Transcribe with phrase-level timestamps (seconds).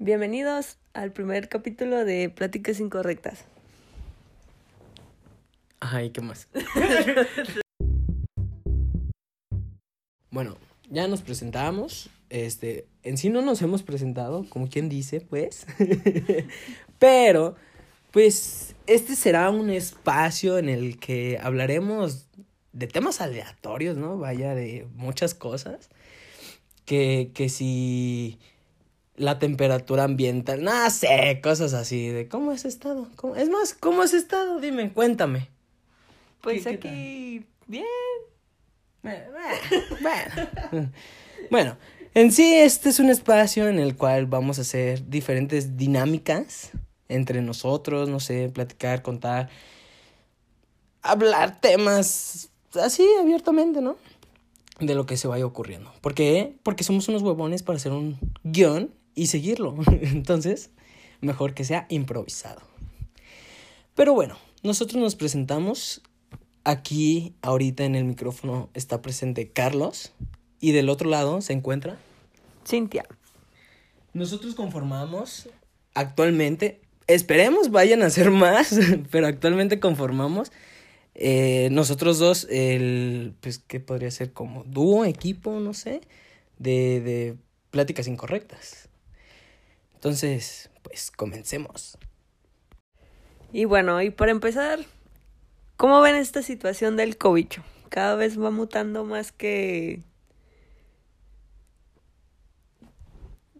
[0.00, 3.44] Bienvenidos al primer capítulo de Pláticas Incorrectas.
[5.78, 6.48] Ay, ¿qué más?
[10.32, 10.56] bueno,
[10.90, 12.10] ya nos presentamos.
[12.28, 15.64] Este, en sí no nos hemos presentado, como quien dice, pues.
[16.98, 17.54] Pero,
[18.10, 22.26] pues, este será un espacio en el que hablaremos
[22.72, 24.18] de temas aleatorios, ¿no?
[24.18, 25.88] Vaya, de muchas cosas.
[26.84, 28.40] Que, que si
[29.16, 33.08] la temperatura ambiental, no sé, cosas así, de cómo has estado.
[33.16, 33.36] ¿Cómo?
[33.36, 34.60] Es más, ¿cómo has estado?
[34.60, 35.48] Dime, cuéntame.
[36.40, 37.84] Pues ¿Qué- qué aquí, bien.
[39.02, 39.24] Bueno,
[40.00, 40.90] bueno.
[41.50, 41.76] Bueno,
[42.14, 46.70] en sí este es un espacio en el cual vamos a hacer diferentes dinámicas
[47.08, 49.50] entre nosotros, no sé, platicar, contar,
[51.02, 52.48] hablar temas
[52.80, 53.96] así abiertamente, ¿no?
[54.80, 55.92] De lo que se vaya ocurriendo.
[56.00, 56.56] ¿Por qué?
[56.62, 59.76] Porque somos unos huevones para hacer un guion y seguirlo.
[60.00, 60.70] Entonces,
[61.20, 62.62] mejor que sea improvisado.
[63.94, 66.02] Pero bueno, nosotros nos presentamos.
[66.66, 70.12] Aquí, ahorita en el micrófono, está presente Carlos.
[70.60, 71.98] Y del otro lado se encuentra.
[72.66, 73.04] Cintia.
[74.14, 75.48] Nosotros conformamos
[75.92, 76.80] actualmente.
[77.06, 78.74] Esperemos vayan a ser más,
[79.10, 80.52] pero actualmente conformamos.
[81.14, 83.34] eh, nosotros dos, el.
[83.40, 84.32] Pues, ¿qué podría ser?
[84.32, 86.00] Como dúo, equipo, no sé.
[86.58, 87.36] De, de
[87.70, 88.88] pláticas incorrectas.
[90.04, 91.96] Entonces, pues comencemos.
[93.54, 94.80] Y bueno, y para empezar,
[95.78, 97.64] ¿cómo ven esta situación del cobicho?
[97.88, 100.02] Cada vez va mutando más que...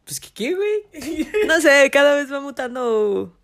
[0.04, 1.30] Pues, ¿qué, qué güey?
[1.46, 3.34] No sé, cada vez va mutando.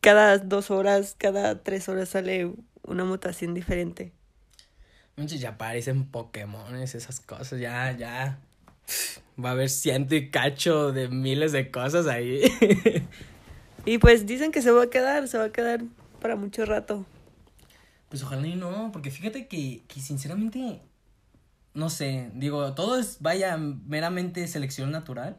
[0.00, 2.50] Cada dos horas, cada tres horas sale
[2.82, 4.14] una mutación diferente.
[5.18, 8.38] Manches, ya parecen Pokémones, esas cosas, ya, ya.
[9.42, 12.42] Va a haber ciento y cacho de miles de cosas ahí.
[13.84, 15.82] Y pues dicen que se va a quedar, se va a quedar
[16.20, 17.06] para mucho rato.
[18.08, 20.80] Pues ojalá y no, porque fíjate que, que sinceramente,
[21.74, 25.38] no sé, digo, todo es, vaya, meramente selección natural,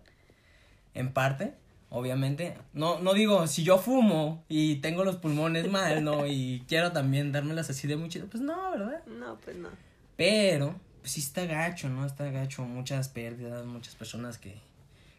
[0.94, 1.54] en parte,
[1.90, 2.56] obviamente.
[2.74, 6.26] No, no digo, si yo fumo y tengo los pulmones mal, ¿no?
[6.28, 9.06] Y quiero también dármelas así de muy chido, pues no, ¿verdad?
[9.06, 9.70] No, pues no.
[10.16, 12.06] Pero, pues sí está gacho, ¿no?
[12.06, 14.56] Está gacho, muchas pérdidas, muchas personas que,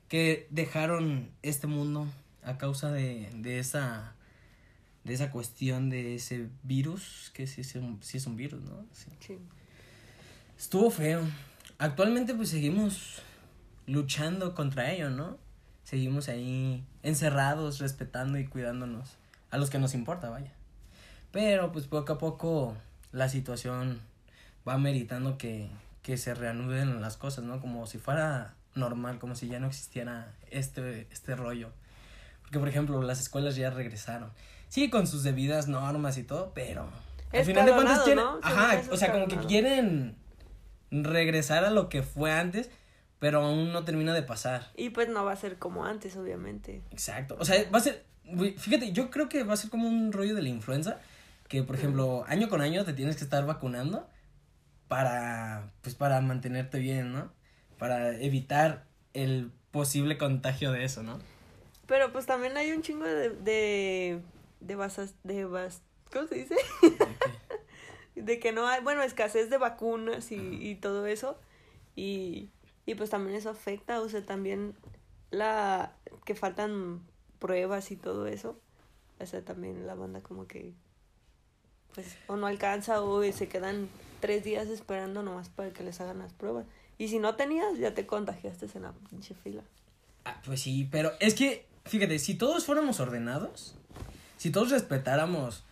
[0.09, 2.07] que dejaron este mundo
[2.45, 4.15] a causa de, de esa
[5.05, 8.85] de esa cuestión de ese virus, que sí es un, sí es un virus, ¿no?
[8.93, 9.11] Sí.
[9.19, 9.39] Sí.
[10.57, 11.23] Estuvo feo.
[11.79, 13.21] Actualmente pues seguimos
[13.87, 15.39] luchando contra ello, ¿no?
[15.83, 19.17] Seguimos ahí encerrados, respetando y cuidándonos
[19.51, 20.53] a los que nos importa, vaya.
[21.33, 22.77] Pero pues poco a poco
[23.11, 24.01] la situación
[24.69, 25.69] va meritando que,
[26.03, 27.61] que se reanuden las cosas, ¿no?
[27.61, 31.71] Como si fuera normal, como si ya no existiera este, este rollo.
[32.43, 34.31] Porque, por ejemplo, las escuelas ya regresaron.
[34.69, 36.89] Sí, con sus debidas normas y todo, pero...
[37.33, 38.25] Al final de cuentas quieren...
[38.25, 38.41] ¿no?
[38.43, 40.17] Ajá, o sea, como que quieren
[40.91, 42.71] regresar a lo que fue antes,
[43.19, 44.71] pero aún no termina de pasar.
[44.77, 46.83] Y pues no va a ser como antes, obviamente.
[46.91, 47.37] Exacto.
[47.39, 48.05] O sea, va a ser.
[48.59, 50.99] Fíjate, yo creo que va a ser como un rollo de la influenza.
[51.49, 54.09] Que, por ejemplo, año con año te tienes que estar vacunando
[54.93, 55.73] para.
[55.81, 57.33] Pues para mantenerte bien, ¿no?
[57.79, 61.19] Para evitar el posible contagio de eso, ¿no?
[61.87, 63.31] Pero pues también hay un chingo de...
[63.31, 64.21] de...
[64.61, 65.15] de basas...
[65.25, 65.81] de bas...
[66.13, 66.57] ¿Cómo se dice?
[68.15, 71.39] de que no hay, bueno, escasez de vacunas y, y todo eso.
[71.97, 72.51] Y,
[72.85, 74.75] y pues también eso afecta, o sea, también
[75.31, 75.93] la
[76.27, 77.01] que faltan
[77.39, 78.61] pruebas y todo eso.
[79.19, 80.75] O sea, también la banda como que
[81.95, 83.89] pues o no alcanza o se quedan
[84.23, 86.65] tres días esperando nomás para que les hagan las pruebas.
[86.97, 89.63] Y si no tenías, ya te contagiaste en la pinche fila.
[90.25, 93.75] Ah, pues sí, pero es que, fíjate, si todos fuéramos ordenados,
[94.39, 95.65] si todos respetáramos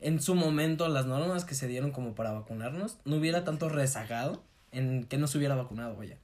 [0.00, 4.42] en su momento las normas que se dieron como para vacunarnos, no hubiera tanto rezagado
[4.70, 6.16] en que no se hubiera vacunado, vaya.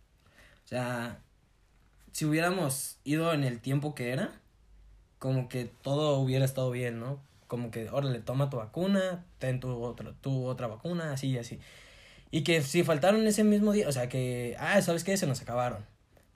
[0.64, 1.18] O sea,
[2.12, 4.40] si hubiéramos ido en el tiempo que era,
[5.18, 7.18] como que todo hubiera estado bien, ¿no?
[7.54, 11.60] Como que, órale, toma tu vacuna, ten tu, otro, tu otra vacuna, así y así.
[12.32, 15.16] Y que si faltaron ese mismo día, o sea que, ah, ¿sabes qué?
[15.16, 15.86] Se nos acabaron.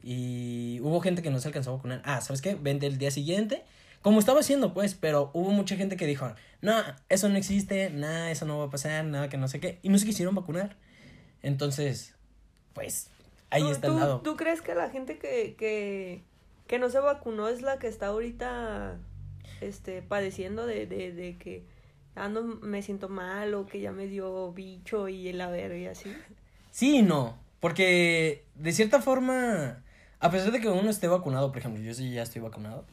[0.00, 2.02] Y hubo gente que no se alcanzó a vacunar.
[2.04, 2.54] Ah, ¿sabes qué?
[2.54, 3.64] Vente el día siguiente.
[4.00, 6.72] Como estaba haciendo, pues, pero hubo mucha gente que dijo, no,
[7.08, 9.80] eso no existe, nada, eso no va a pasar, nada, que no sé qué.
[9.82, 10.76] Y no se quisieron vacunar.
[11.42, 12.14] Entonces,
[12.74, 13.10] pues,
[13.50, 14.20] ahí ¿Tú- está el lado.
[14.20, 16.22] ¿Tú crees que la gente que, que,
[16.68, 18.98] que no se vacunó es la que está ahorita
[19.60, 21.64] este, padeciendo de, de, de que
[22.14, 26.12] ando, me siento mal o que ya me dio bicho y la verga y así?
[26.70, 29.82] Sí y no, porque de cierta forma
[30.20, 32.84] a pesar de que uno esté vacunado, por ejemplo, yo sí ya estoy vacunado,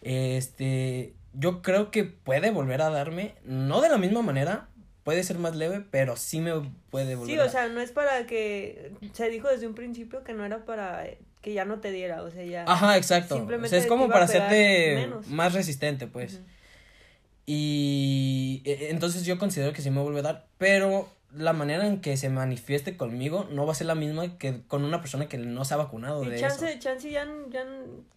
[0.00, 4.68] este, yo creo que puede volver a darme, no de la misma manera,
[5.04, 6.52] puede ser más leve, pero sí me
[6.90, 10.32] puede volver Sí, o sea, no es para que, se dijo desde un principio que
[10.32, 11.04] no era para
[11.42, 12.64] que ya no te diera, o sea, ya.
[12.66, 13.44] Ajá, exacto.
[13.44, 16.40] o sea, es como para hacerte más resistente, pues.
[17.44, 22.00] Y e, entonces yo considero que sí me vuelve a dar, pero la manera en
[22.00, 25.38] que se manifieste conmigo no va a ser la misma que con una persona que
[25.38, 26.22] no se ha vacunado.
[26.24, 27.64] Y de chance, chance ya, ya,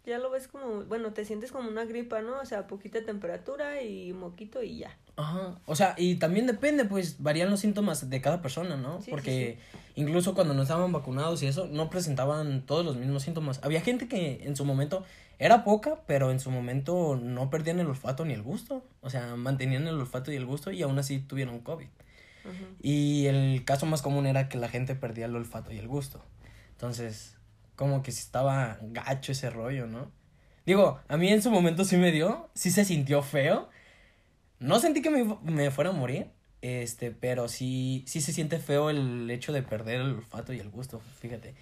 [0.05, 2.39] ya lo ves como, bueno, te sientes como una gripa, ¿no?
[2.41, 4.97] O sea, poquita temperatura y moquito y ya.
[5.15, 8.99] Ajá, o sea, y también depende, pues varían los síntomas de cada persona, ¿no?
[9.09, 9.59] Porque
[9.95, 13.61] incluso cuando no estaban vacunados y eso, no presentaban todos los mismos síntomas.
[13.63, 15.05] Había gente que en su momento
[15.39, 18.83] era poca, pero en su momento no perdían el olfato ni el gusto.
[19.01, 21.87] O sea, mantenían el olfato y el gusto y aún así tuvieron COVID.
[22.81, 26.23] Y el caso más común era que la gente perdía el olfato y el gusto.
[26.71, 27.37] Entonces,
[27.75, 30.11] como que estaba gacho ese rollo, ¿no?
[30.65, 33.69] Digo, a mí en su momento sí me dio, sí se sintió feo.
[34.59, 36.27] No sentí que me, me fuera a morir,
[36.61, 40.69] este, pero sí, sí se siente feo el hecho de perder el olfato y el
[40.69, 41.53] gusto, fíjate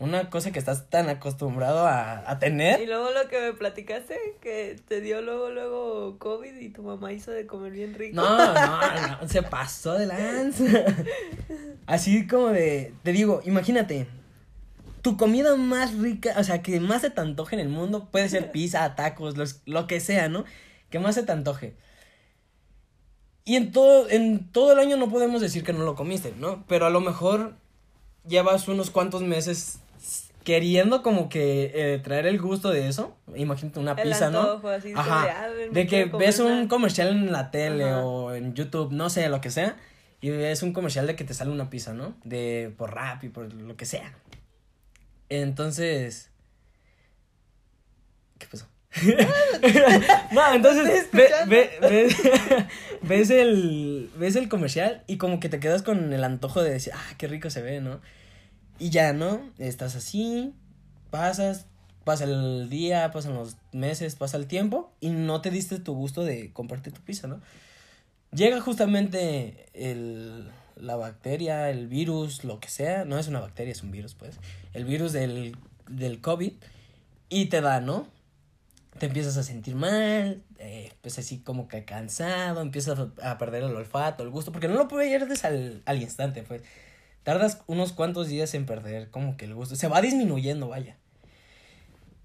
[0.00, 2.80] una cosa que estás tan acostumbrado a, a, tener.
[2.80, 7.12] Y luego lo que me platicaste, que te dio luego, luego COVID y tu mamá
[7.12, 8.16] hizo de comer bien rico.
[8.16, 10.64] No, no, no, se pasó de lanza.
[11.86, 14.08] Así como de, te digo, imagínate,
[15.02, 18.28] tu comida más rica, o sea, que más se te antoje en el mundo, puede
[18.28, 20.44] ser pizza, tacos, los, lo que sea, ¿no?
[20.90, 21.76] Que más se te antoje.
[23.44, 26.64] Y en todo, en todo el año no podemos decir que no lo comiste, ¿no?
[26.66, 27.54] Pero a lo mejor
[28.26, 29.80] llevas unos cuantos meses
[30.44, 34.60] queriendo como que eh, traer el gusto de eso, imagínate una pizza, ¿no?
[34.68, 39.28] Así Ajá, de, que ves un comercial en la tele o en YouTube, no sé,
[39.28, 39.76] lo que sea,
[40.20, 42.14] y ves un comercial de que te sale una pizza, ¿no?
[42.24, 44.12] De por rap y por lo que sea.
[45.30, 46.30] Entonces,
[48.38, 48.68] ¿qué pasó?
[50.32, 51.08] no, entonces
[53.02, 56.92] ves, el, ves el comercial y como que te quedas con el antojo de decir,
[56.94, 58.00] ah, qué rico se ve, ¿no?
[58.84, 59.40] Y ya, ¿no?
[59.56, 60.52] Estás así,
[61.08, 61.64] pasas,
[62.04, 66.22] pasa el día, pasan los meses, pasa el tiempo y no te diste tu gusto
[66.22, 67.40] de comprarte tu pizza, ¿no?
[68.30, 73.82] Llega justamente el, la bacteria, el virus, lo que sea, no es una bacteria, es
[73.82, 74.36] un virus, pues,
[74.74, 75.56] el virus del,
[75.88, 76.52] del COVID
[77.30, 78.06] y te da, ¿no?
[78.98, 83.74] Te empiezas a sentir mal, eh, pues así como que cansado, empiezas a, perder el
[83.74, 86.60] olfato, el gusto, porque no lo pierdes al, al instante, pues
[87.24, 89.74] tardas unos cuantos días en perder como que el gusto.
[89.74, 90.96] Se va disminuyendo, vaya.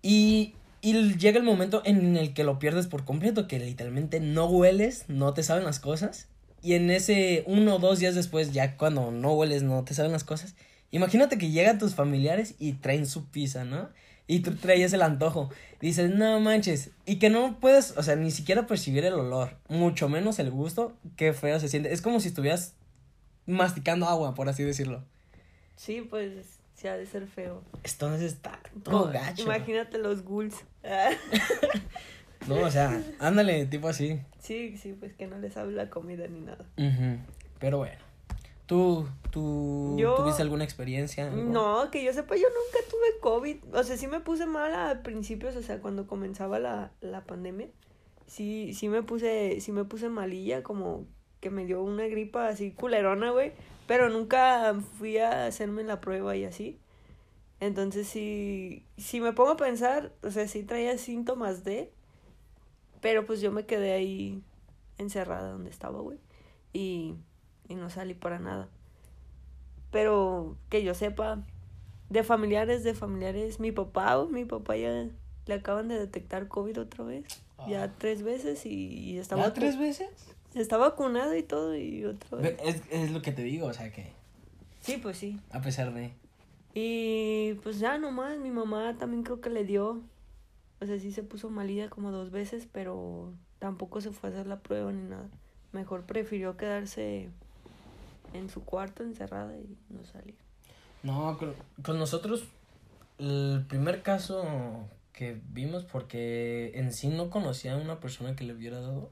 [0.01, 4.46] Y, y llega el momento en el que lo pierdes por completo, que literalmente no
[4.46, 6.28] hueles, no te saben las cosas.
[6.62, 10.12] Y en ese uno o dos días después, ya cuando no hueles, no te saben
[10.12, 10.56] las cosas.
[10.92, 13.90] Imagínate que llegan tus familiares y traen su pizza, ¿no?
[14.28, 15.50] Y tú traías el antojo.
[15.81, 16.92] Dices, no manches.
[17.06, 19.57] Y que no puedes, o sea, ni siquiera percibir el olor.
[19.69, 20.94] Mucho menos el gusto.
[21.16, 21.92] Qué feo se siente.
[21.94, 22.75] Es como si estuvieras
[23.50, 25.04] masticando agua, por así decirlo.
[25.75, 27.62] Sí, pues sí ha de ser feo.
[27.84, 29.44] Entonces está todo gacho.
[29.44, 30.56] Imagínate los ghouls.
[32.48, 34.19] no, o sea, ándale, tipo así.
[34.40, 36.66] Sí, sí, pues que no les sabe la comida ni nada.
[37.60, 38.10] Pero bueno.
[38.66, 41.28] ¿Tú, tú tuviste alguna experiencia?
[41.31, 43.74] No, que yo sepa, yo nunca tuve COVID.
[43.74, 47.68] O sea, sí me puse mal a principios, o sea, cuando comenzaba la, la pandemia.
[48.28, 51.07] Sí, sí me puse, sí me puse malilla, como
[51.40, 53.54] que me dio una gripa así culerona, güey.
[53.88, 56.80] Pero nunca fui a hacerme la prueba y así.
[57.60, 61.92] Entonces, si, si me pongo a pensar, o sea, sí traía síntomas de.
[63.02, 64.44] Pero pues yo me quedé ahí
[64.98, 66.19] encerrada donde estaba, güey.
[66.74, 67.16] Y,
[67.68, 68.69] y no salí para nada.
[69.92, 71.44] Pero que yo sepa,
[72.10, 75.08] de familiares, de familiares, mi papá, mi papá ya
[75.46, 77.26] le acaban de detectar COVID otra vez.
[77.68, 77.94] Ya ah.
[77.98, 79.44] tres veces y, y estaba.
[79.44, 80.36] ¿Ya tres veces?
[80.56, 82.39] Está vacunado y todo y otro.
[82.39, 84.11] Es, es lo que te digo, o sea que.
[84.81, 85.39] Sí, pues sí.
[85.51, 86.11] A pesar de.
[86.73, 90.01] Y pues ya nomás, mi mamá también creo que le dio.
[90.81, 94.47] O sea, sí se puso malida como dos veces, pero tampoco se fue a hacer
[94.47, 95.29] la prueba ni nada.
[95.71, 97.29] Mejor prefirió quedarse
[98.33, 100.35] en su cuarto encerrada y no salir.
[101.03, 101.53] No, con,
[101.83, 102.45] con nosotros
[103.19, 108.53] el primer caso que vimos, porque en sí no conocía a una persona que le
[108.53, 109.09] hubiera dado,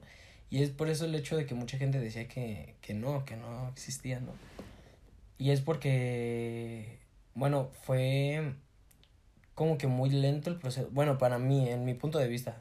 [0.50, 3.36] y es por eso el hecho de que mucha gente decía que, que no, que
[3.36, 4.32] no existía, ¿no?
[5.36, 6.98] Y es porque,
[7.34, 8.54] bueno, fue
[9.54, 10.88] como que muy lento el proceso.
[10.90, 12.56] Bueno, para mí, en mi punto de vista,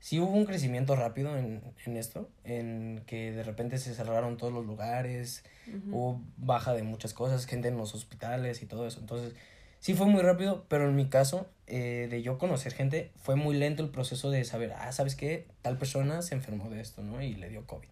[0.00, 4.52] sí hubo un crecimiento rápido en, en esto, en que de repente se cerraron todos
[4.52, 5.44] los lugares,
[5.90, 9.00] hubo baja de muchas cosas, gente en los hospitales y todo eso.
[9.00, 9.34] Entonces,
[9.80, 13.56] sí fue muy rápido, pero en mi caso, eh, de yo conocer gente, fue muy
[13.56, 15.46] lento el proceso de saber, ah, ¿sabes qué?
[15.62, 17.22] Tal persona se enfermó de esto, ¿no?
[17.22, 17.88] Y le dio COVID.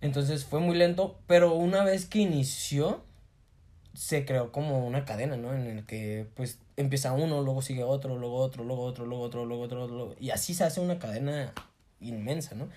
[0.00, 3.02] Entonces fue muy lento, pero una vez que inició,
[3.94, 5.54] se creó como una cadena, ¿no?
[5.54, 9.44] En el que pues empieza uno, luego sigue otro, luego otro, luego otro, luego otro,
[9.46, 10.14] luego otro, luego...
[10.20, 11.52] y así se hace una cadena
[12.00, 12.68] inmensa, ¿no?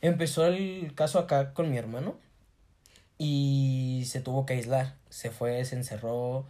[0.00, 2.16] Empezó el caso acá con mi hermano
[3.18, 6.46] y se tuvo que aislar, se fue, se encerró,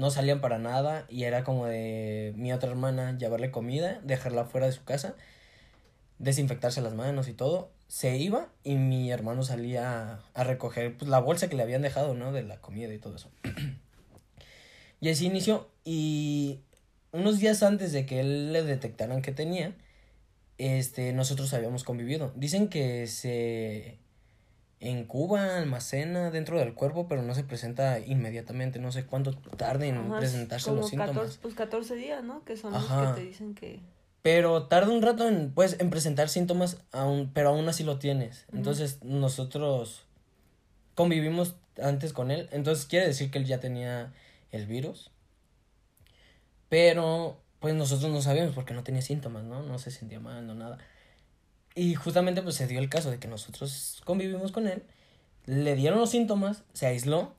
[0.00, 4.66] no salían para nada y era como de mi otra hermana llevarle comida, dejarla fuera
[4.66, 5.14] de su casa,
[6.18, 11.18] desinfectarse las manos y todo se iba y mi hermano salía a recoger pues, la
[11.18, 12.32] bolsa que le habían dejado, ¿no?
[12.32, 13.30] De la comida y todo eso.
[15.02, 15.68] y así inició.
[15.84, 16.60] Y
[17.12, 19.76] unos días antes de que él le detectaran que tenía,
[20.56, 22.32] este, nosotros habíamos convivido.
[22.36, 23.98] Dicen que se
[24.80, 28.78] en Cuba almacena dentro del cuerpo, pero no se presenta inmediatamente.
[28.78, 31.14] No sé cuánto tarde en presentarse los síntomas.
[31.14, 32.44] 14, pues 14 días, ¿no?
[32.44, 33.80] Que son los que te dicen que
[34.22, 38.44] pero tarda un rato en, pues, en presentar síntomas, aún, pero aún así lo tienes.
[38.52, 40.02] Entonces, nosotros
[40.94, 42.48] convivimos antes con él.
[42.52, 44.12] Entonces, quiere decir que él ya tenía
[44.52, 45.10] el virus.
[46.68, 49.62] Pero, pues, nosotros no sabíamos porque no tenía síntomas, ¿no?
[49.62, 50.76] No se sentía mal, no nada.
[51.74, 54.82] Y justamente, pues, se dio el caso de que nosotros convivimos con él.
[55.46, 57.34] Le dieron los síntomas, se aisló.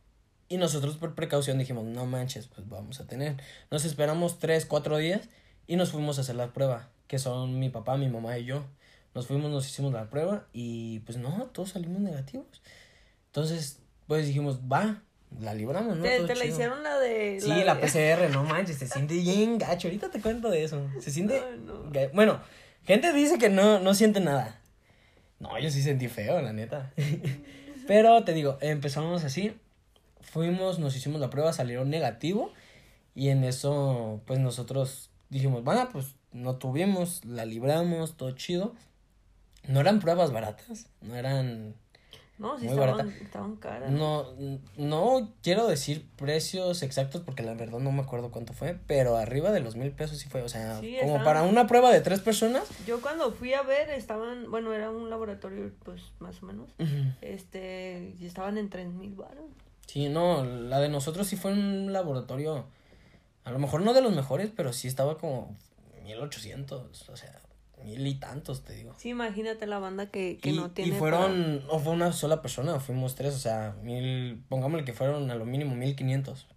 [0.49, 3.37] Y nosotros, por precaución, dijimos, no manches, pues vamos a tener.
[3.69, 5.29] Nos esperamos tres, cuatro días
[5.65, 8.65] y nos fuimos a hacer la prueba, que son mi papá, mi mamá y yo.
[9.13, 12.61] Nos fuimos, nos hicimos la prueba y pues no, todos salimos negativos.
[13.27, 15.01] Entonces, pues dijimos, va,
[15.39, 16.03] la libramos, ¿no?
[16.03, 17.39] Te, la hicieron la de.
[17.39, 19.87] Sí, la, PCR, no manches, se siente bien gacho.
[19.87, 20.85] Ahorita te cuento de eso.
[20.99, 21.41] Se siente.
[22.13, 22.41] Bueno,
[22.85, 24.59] gente dice que no, no siente nada.
[25.39, 26.93] No, yo sí sentí feo, la neta.
[27.87, 29.57] Pero te digo, empezamos así.
[30.21, 32.53] Fuimos, nos hicimos la prueba, salieron negativo.
[33.15, 38.75] Y en eso, pues nosotros dijimos, bueno, pues no tuvimos, la libramos, todo chido.
[39.67, 41.75] No eran pruebas baratas, no eran...
[42.41, 43.91] No, sí estaban, estaban caras.
[43.91, 44.25] No,
[44.75, 49.51] no quiero decir precios exactos porque la verdad no me acuerdo cuánto fue, pero arriba
[49.51, 52.63] de los mil pesos sí fue, o sea, como para una prueba de tres personas.
[52.87, 56.67] Yo cuando fui a ver estaban, bueno, era un laboratorio pues más o menos,
[57.21, 59.45] este, y estaban en tres mil baros.
[59.85, 62.65] Sí, no, la de nosotros sí fue un laboratorio
[63.43, 65.55] a lo mejor no de los mejores, pero sí estaba como
[66.03, 67.39] 1800, o sea,
[67.83, 68.95] mil y tantos, te digo.
[68.97, 70.95] Sí, imagínate la banda que, que no tiene.
[70.95, 75.29] Y fueron, o fue una sola persona, fuimos tres, o sea, mil, pongámosle que fueron
[75.31, 76.47] a lo mínimo mil quinientos,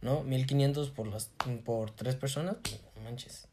[0.00, 0.22] ¿no?
[0.22, 1.30] Mil quinientos por las,
[1.64, 3.48] por tres personas, pues, manches.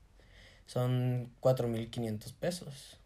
[0.66, 2.98] Son cuatro mil quinientos pesos.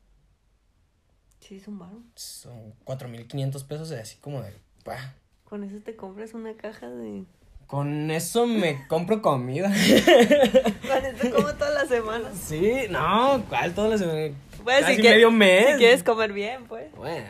[1.39, 2.01] Sí, es un baro.
[2.15, 4.53] Son cuatro mil quinientos pesos, así como de,
[4.85, 5.15] bah.
[5.45, 7.25] Con eso te compras una caja de
[7.73, 9.67] con eso me compro comida.
[9.67, 12.31] Con eso como todas las semanas.
[12.39, 14.29] Sí, no, ¿cuál todas las semanas?
[14.63, 15.71] Pues, Casi si medio mes.
[15.71, 16.93] Si quieres comer bien, pues.
[16.95, 17.25] Bueno.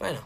[0.00, 0.18] Bueno,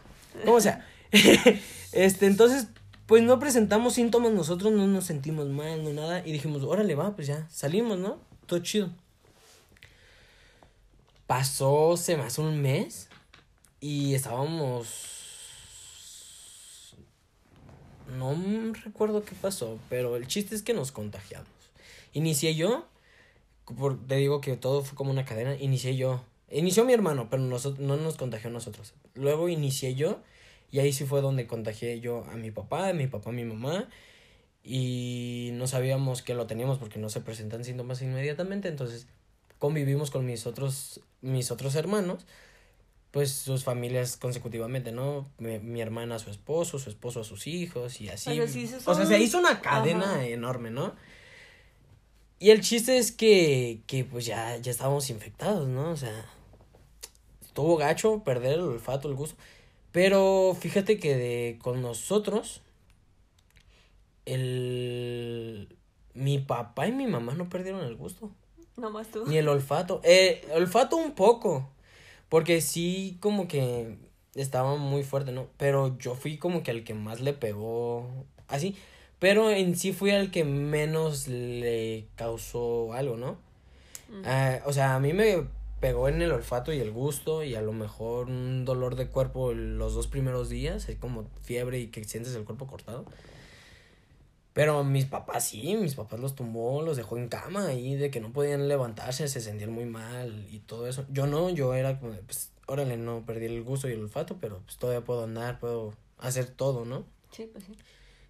[0.43, 0.83] como sea.
[1.91, 2.69] este, entonces,
[3.05, 6.25] pues no presentamos síntomas, nosotros no nos sentimos mal, no nada.
[6.25, 8.17] Y dijimos, órale, va, pues ya, salimos, ¿no?
[8.47, 8.89] Todo chido.
[11.27, 13.07] Pasó, se me hace un mes.
[13.79, 15.14] Y estábamos
[18.17, 21.49] no recuerdo qué pasó, pero el chiste es que nos contagiamos.
[22.13, 22.87] Inicié yo,
[23.77, 26.23] por, te digo que todo fue como una cadena, inicié yo.
[26.49, 28.93] Inició mi hermano, pero nosotros, no nos contagió a nosotros.
[29.15, 30.19] Luego inicié yo,
[30.71, 33.43] y ahí sí fue donde contagié yo a mi papá, a mi papá, a mi
[33.43, 33.89] mamá.
[34.63, 38.67] Y no sabíamos que lo teníamos porque no se presentan síntomas inmediatamente.
[38.67, 39.07] Entonces
[39.59, 42.25] convivimos con mis otros, mis otros hermanos
[43.15, 45.25] pues sus familias consecutivamente, ¿no?
[45.37, 48.37] Mi, hermana a su esposo, su esposo a sus hijos y así.
[48.41, 50.93] O sea, se hizo una cadena enorme, ¿no?
[52.39, 55.91] Y el chiste es que, que pues ya, ya estábamos infectados, ¿no?
[55.91, 56.25] O sea,
[57.41, 59.37] estuvo gacho perder el olfato, el gusto.
[59.93, 62.63] Pero fíjate que de, con nosotros,
[64.25, 65.73] el...
[66.13, 68.29] Mi papá y mi mamá no perdieron el gusto.
[68.75, 69.23] No más tú.
[69.25, 70.01] Ni el olfato.
[70.03, 71.71] Eh, olfato un poco.
[72.29, 73.97] Porque sí, como que
[74.35, 75.47] estaba muy fuerte, ¿no?
[75.57, 78.07] Pero yo fui como que al que más le pegó
[78.47, 78.75] así.
[79.19, 83.37] Pero en sí fui al que menos le causó algo, ¿no?
[84.23, 85.47] Ah, o sea, a mí me
[85.79, 89.53] pegó en el olfato y el gusto y a lo mejor un dolor de cuerpo
[89.53, 93.05] los dos primeros días, es como fiebre y que sientes el cuerpo cortado.
[94.55, 98.21] Pero mis papás sí, mis papás los tumbó, los dejó en cama ahí de que
[98.21, 101.03] no podían levantarse, se sentían muy mal y todo eso.
[101.09, 104.61] Yo no, yo era como, pues, órale, no perdí el gusto y el olfato, pero
[104.63, 107.03] pues todavía puedo andar, puedo hacer todo, ¿no?
[107.31, 107.75] Sí, pues sí.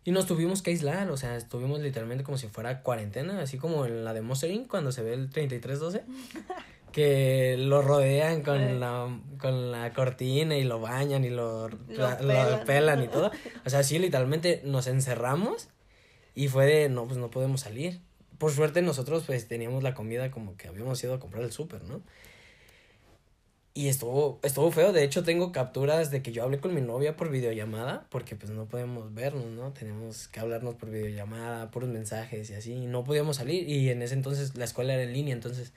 [0.04, 3.86] Y nos tuvimos que aislar, o sea, estuvimos literalmente como si fuera cuarentena, así como
[3.86, 6.06] en la de Monster cuando se ve el 3312.
[6.92, 8.80] que lo rodean con Sí.
[8.80, 13.30] la, con la cortina y lo bañan y lo, Lo lo pelan y todo.
[13.66, 15.68] O sea, sí, literalmente nos encerramos
[16.36, 18.02] y fue de, no, pues no podemos salir.
[18.38, 21.84] Por suerte nosotros pues teníamos la comida como que habíamos ido a comprar el súper,
[21.84, 22.02] ¿no?
[23.78, 27.18] Y estuvo, estuvo feo, de hecho tengo capturas de que yo hablé con mi novia
[27.18, 29.74] por videollamada, porque pues no podemos vernos, ¿no?
[29.74, 34.02] Tenemos que hablarnos por videollamada, puros mensajes y así, y no podíamos salir, y en
[34.02, 35.74] ese entonces la escuela era en línea, entonces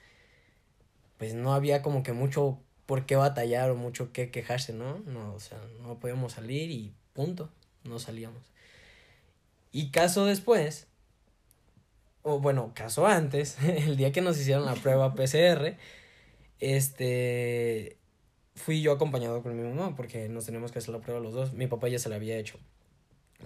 [1.17, 4.99] pues no había como que mucho por qué batallar o mucho que quejarse, ¿no?
[4.99, 7.51] No, o sea, no podíamos salir y punto,
[7.83, 8.41] no salíamos.
[9.71, 10.87] Y caso después,
[12.23, 15.77] o bueno, caso antes, el día que nos hicieron la prueba PCR,
[16.59, 17.97] este,
[18.55, 21.53] fui yo acompañado con mi mamá porque nos teníamos que hacer la prueba los dos.
[21.53, 22.57] Mi papá ya se la había hecho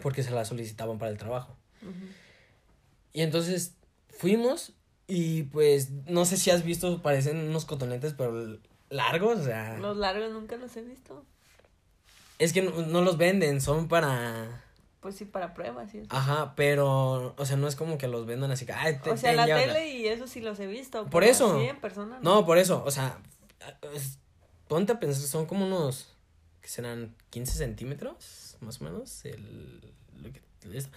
[0.01, 1.55] porque se la solicitaban para el trabajo.
[3.11, 3.75] Y entonces
[4.09, 4.73] fuimos
[5.07, 8.57] y pues no sé si has visto, parecen unos cotonetes pero
[8.89, 11.25] largos, o sea, Los largos nunca los he visto.
[12.39, 14.63] es que no, no los venden, son para...
[15.03, 16.07] Pues sí, para pruebas y eso.
[16.09, 18.71] Ajá, pero, o sea, no es como que los vendan así que...
[18.73, 19.73] "Ay, te- o sea, ten, la llévatela".
[19.73, 21.05] tele y eso sí los he visto.
[21.07, 21.59] Por eso.
[21.59, 22.17] Sí, en persona.
[22.21, 23.19] No, por eso, o sea,
[23.93, 24.17] es-
[24.67, 26.15] ponte a pensar, son como unos,
[26.61, 29.81] que serán 15 centímetros, más o menos, el,
[30.21, 30.41] lo que,
[30.75, 30.89] esto.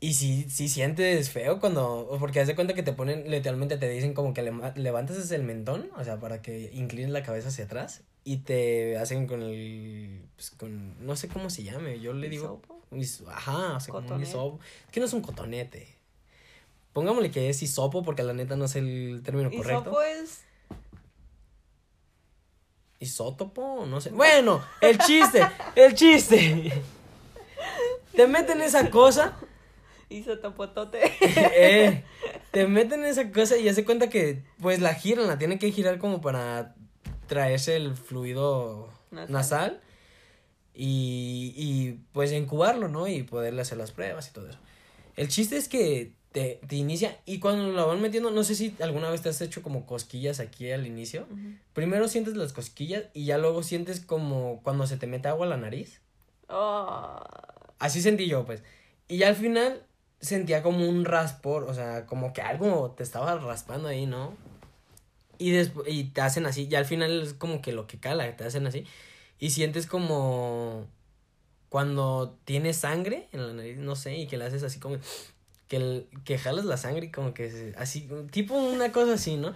[0.00, 3.88] Y si, si sientes feo cuando, porque haz de cuenta que te ponen, literalmente te
[3.88, 7.66] dicen como que lema- levantes el mentón, o sea, para que inclines la cabeza hacia
[7.66, 12.28] atrás y te hacen con el, pues con, no sé cómo se llame, yo le
[12.28, 12.60] digo,
[12.92, 15.88] his- ajá, o sea, como un hisopo, es que no es un cotonete.
[16.92, 19.82] Pongámosle que es hisopo porque la neta no sé el término correcto.
[19.90, 20.40] Hisopo es.
[22.98, 24.10] isótopo, no sé.
[24.10, 25.40] Bueno, el chiste,
[25.74, 26.72] el chiste.
[28.14, 29.38] Te meten esa cosa,
[30.10, 31.00] Isotopotote.
[31.20, 32.04] eh,
[32.50, 35.98] te meten esa cosa y hace cuenta que pues la giran, la tienen que girar
[35.98, 36.74] como para
[37.30, 39.32] traerse el fluido Nasal.
[39.32, 39.80] nasal,
[40.74, 43.06] y, y pues incubarlo, ¿no?
[43.06, 44.58] Y poderle hacer las pruebas y todo eso.
[45.16, 48.74] El chiste es que te, te inicia y cuando lo van metiendo, no sé si
[48.80, 51.26] alguna vez te has hecho como cosquillas aquí al inicio.
[51.72, 55.50] Primero sientes las cosquillas y ya luego sientes como cuando se te mete agua a
[55.50, 56.00] la nariz.
[56.48, 57.22] Oh,
[57.78, 58.62] Así sentí yo, pues.
[59.06, 59.84] Y ya al final
[60.20, 64.34] sentía como un raspor, o sea, como que algo te estaba raspando ahí, ¿no?
[65.40, 68.36] Y después, y te hacen así, y al final es como que lo que cala,
[68.36, 68.84] te hacen así.
[69.40, 70.86] Y sientes como
[71.70, 74.98] cuando tienes sangre en la nariz, no sé, y que le haces así como
[75.68, 79.54] que, el- que jalas la sangre como que así, tipo una cosa así, ¿no?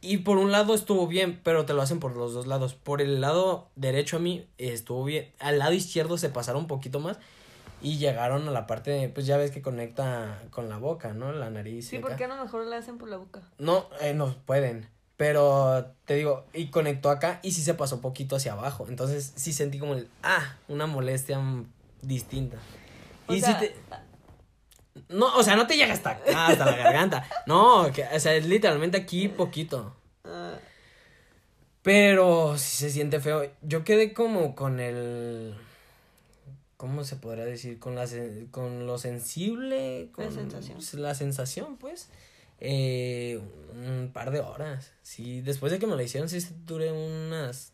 [0.00, 2.74] Y por un lado estuvo bien, pero te lo hacen por los dos lados.
[2.74, 5.30] Por el lado derecho a mí estuvo bien.
[5.38, 7.18] Al lado izquierdo se pasaron un poquito más
[7.82, 11.32] y llegaron a la parte, pues ya ves que conecta con la boca, ¿no?
[11.32, 11.86] La nariz.
[11.86, 11.98] y sí.
[11.98, 13.40] ¿por qué a lo mejor le hacen por la boca?
[13.58, 14.88] No, eh, no pueden.
[15.16, 18.86] Pero te digo, y conectó acá y sí se pasó poquito hacia abajo.
[18.88, 21.40] Entonces sí sentí como el, ah, una molestia
[22.00, 22.56] distinta.
[23.26, 23.76] O y sea, sí te...
[25.08, 27.26] No, o sea, no te llega hasta acá, hasta la garganta.
[27.46, 29.94] No, que, o sea, es literalmente aquí poquito.
[30.24, 30.54] ah,
[31.82, 33.48] Pero sí se siente feo.
[33.62, 35.54] Yo quedé como con el.
[36.82, 37.78] ¿Cómo se podría decir?
[37.78, 38.06] Con, la,
[38.50, 40.08] con lo sensible.
[40.10, 40.78] Con La sensación.
[41.00, 42.08] La sensación, pues.
[42.58, 43.40] eh,
[43.72, 44.90] un par de horas.
[45.02, 47.72] Sí, después de que me la hicieron, sí duré unas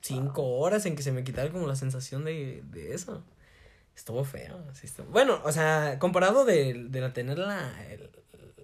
[0.00, 3.22] cinco horas en que se me quitara como la sensación de, de eso.
[3.94, 4.64] Estuvo feo.
[4.72, 8.08] sí estuvo- Bueno, o sea, comparado de, de la tener la, el,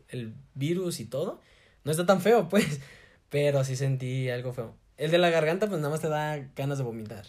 [0.08, 1.42] el virus y todo,
[1.84, 2.80] no está tan feo, pues.
[3.28, 4.74] Pero sí sentí algo feo.
[4.96, 7.26] El de la garganta, pues nada más te da ganas de vomitar.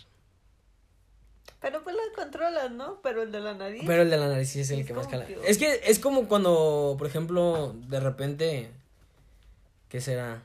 [1.66, 3.02] Pero pues la controlas, ¿no?
[3.02, 3.82] Pero el de la nariz.
[3.88, 5.26] Pero el de la nariz sí es el Es que más cala.
[5.26, 8.70] que- Es que es como cuando, por ejemplo, de repente.
[9.90, 10.44] ¿Qué será?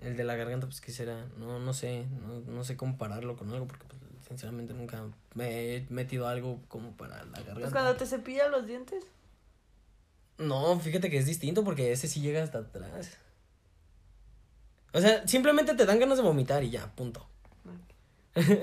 [0.00, 1.26] El de la garganta, pues qué será.
[1.36, 2.06] No, no sé.
[2.26, 5.02] No, no sé compararlo con algo porque, pues, sinceramente, nunca
[5.34, 7.70] me he metido algo como para la Pues garganta.
[7.72, 9.04] cuando te cepillas los dientes.
[10.38, 13.10] No, fíjate que es distinto porque ese sí llega hasta atrás.
[14.94, 17.26] O sea, simplemente te dan ganas de vomitar y ya, punto.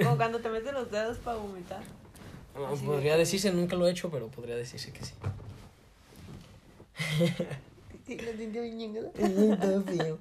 [0.04, 1.82] Como cuando te metes los dedos para vomitar.
[2.56, 5.14] No, de podría que- decirse, nunca lo he hecho, pero podría decirse que sí.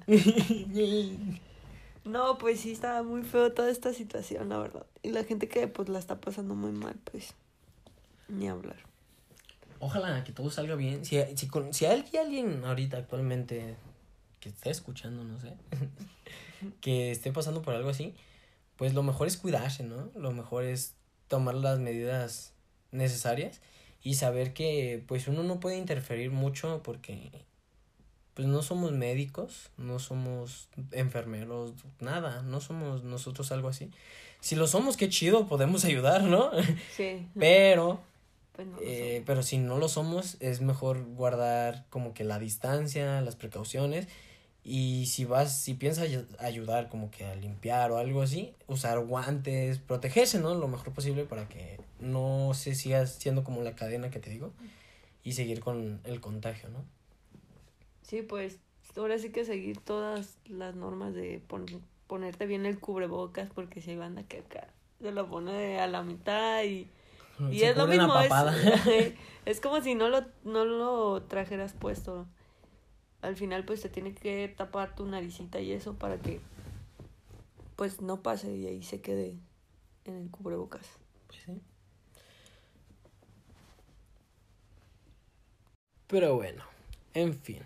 [2.05, 4.85] No, pues sí, estaba muy feo toda esta situación, la verdad.
[5.03, 7.33] Y la gente que pues la está pasando muy mal, pues
[8.29, 8.77] ni hablar.
[9.79, 11.03] Ojalá que todo salga bien.
[11.03, 13.75] Si, si, con- si hay alguien ahorita actualmente
[14.39, 15.53] que esté escuchando, no sé,
[16.79, 18.13] que esté pasando por algo así,
[18.77, 20.09] pues lo mejor es cuidarse, ¿no?
[20.15, 20.95] Lo mejor es
[21.27, 22.53] tomar las medidas
[22.91, 23.61] necesarias
[24.01, 27.31] y saber que pues uno no puede interferir mucho porque
[28.33, 33.89] pues no somos médicos, no somos enfermeros, nada, no somos nosotros algo así.
[34.41, 36.51] Si lo somos, qué chido, podemos ayudar, ¿no?
[36.95, 37.27] Sí.
[37.37, 37.99] Pero,
[38.53, 43.21] Pues no eh, pero si no lo somos, es mejor guardar como que la distancia,
[43.21, 44.07] las precauciones.
[44.67, 48.99] Y si vas, si piensas ay- ayudar como que a limpiar o algo así, usar
[48.99, 50.55] guantes, protegerse, ¿no?
[50.55, 54.53] Lo mejor posible para que no se siga siendo como la cadena que te digo
[55.23, 56.85] y seguir con el contagio, ¿no?
[58.01, 58.59] Sí, pues
[58.95, 61.65] ahora sí que seguir todas las normas de pon-
[62.07, 64.67] ponerte bien el cubrebocas porque si hay banda que acá
[65.01, 66.89] se lo pone a la mitad y,
[67.51, 68.33] y Se es lo mismo, es,
[69.45, 72.27] es como si no lo, no lo trajeras puesto.
[73.21, 76.39] Al final pues te tiene que tapar tu naricita y eso para que
[77.75, 79.35] pues no pase y ahí se quede
[80.05, 80.87] en el cubrebocas.
[81.27, 81.61] Pues sí.
[86.07, 86.63] Pero bueno,
[87.13, 87.63] en fin,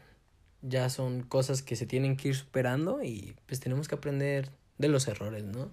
[0.62, 4.88] ya son cosas que se tienen que ir superando y pues tenemos que aprender de
[4.88, 5.70] los errores, ¿no?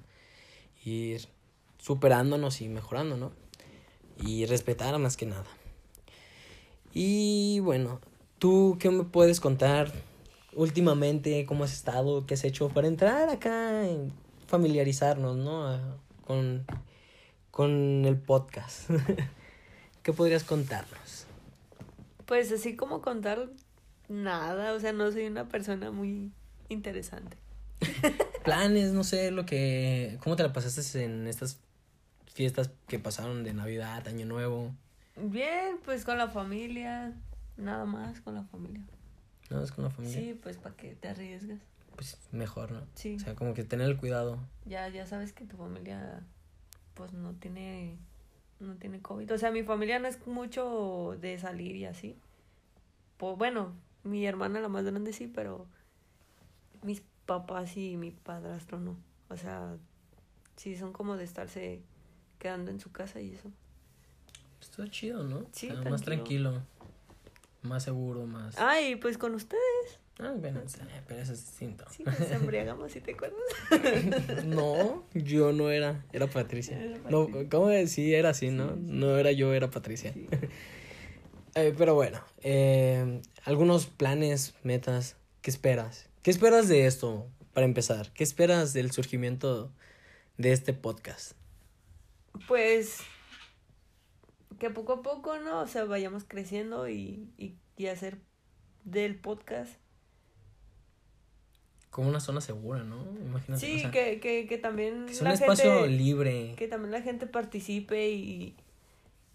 [0.85, 1.29] Ir
[1.79, 3.33] superándonos y mejorando, ¿no?
[4.19, 5.47] Y respetar más que nada.
[6.93, 8.01] Y bueno,
[8.39, 9.93] ¿tú qué me puedes contar
[10.55, 11.45] últimamente?
[11.47, 12.27] ¿Cómo has estado?
[12.27, 14.13] ¿Qué has hecho para entrar acá en
[14.47, 15.67] familiarizarnos, ¿no?
[15.69, 16.67] A- con,
[17.51, 18.91] con el podcast.
[20.03, 21.27] ¿Qué podrías contarnos?
[22.27, 23.49] Pues así como contar
[24.09, 26.31] nada, o sea, no soy una persona muy
[26.69, 27.37] interesante.
[28.45, 30.19] Planes, no sé, lo que...
[30.23, 31.61] ¿Cómo te la pasaste en estas
[32.35, 34.73] fiestas que pasaron de Navidad, Año Nuevo?
[35.17, 37.13] Bien, pues con la familia,
[37.59, 38.83] nada más con la familia.
[39.51, 39.63] ¿No?
[39.63, 40.19] Es con la familia.
[40.19, 41.59] Sí, pues para que te arriesgas.
[41.95, 42.87] Pues mejor, ¿no?
[42.95, 43.17] Sí.
[43.17, 44.39] O sea, como que tener el cuidado.
[44.65, 46.23] Ya, ya sabes que tu familia,
[46.95, 47.99] pues no tiene,
[48.61, 49.33] no tiene COVID.
[49.33, 52.17] O sea, mi familia no es mucho de salir y así.
[53.17, 53.73] Pues bueno,
[54.05, 55.67] mi hermana la más grande sí, pero
[56.83, 58.97] mis papás y mi padrastro no.
[59.29, 59.77] O sea,
[60.57, 61.83] sí son como de estarse
[62.39, 63.51] quedando en su casa y eso.
[64.59, 65.47] Pues todo chido, ¿no?
[65.53, 66.63] Sí, O sea, más tranquilo.
[67.63, 68.57] Más seguro, más...
[68.59, 70.01] Ay, pues con ustedes.
[70.21, 71.85] Ah, bueno, sí, pero eso es distinto.
[71.91, 73.39] Sí, nos embriagamos, ¿sí te acuerdas?
[74.45, 76.81] No, yo no era, era Patricia.
[76.81, 77.29] Era No.
[77.51, 78.15] ¿cómo decir?
[78.15, 78.75] Era así, ¿no?
[78.75, 78.93] Sí, sí.
[78.93, 80.13] No era yo, era Patricia.
[80.13, 80.27] Sí.
[81.55, 86.09] Eh, pero bueno, eh, algunos planes, metas, ¿qué esperas?
[86.23, 88.13] ¿Qué esperas de esto para empezar?
[88.13, 89.73] ¿Qué esperas del surgimiento
[90.37, 91.33] de este podcast?
[92.47, 92.99] Pues
[94.59, 95.61] que poco a poco, ¿no?
[95.61, 98.19] O sea, vayamos creciendo y, y, y hacer
[98.85, 99.73] del podcast.
[101.91, 103.03] Como una zona segura, ¿no?
[103.25, 103.65] Imagínate.
[103.65, 106.55] Sí, o sea, que, que, que también que la un espacio libre.
[106.57, 108.55] que también la gente participe y,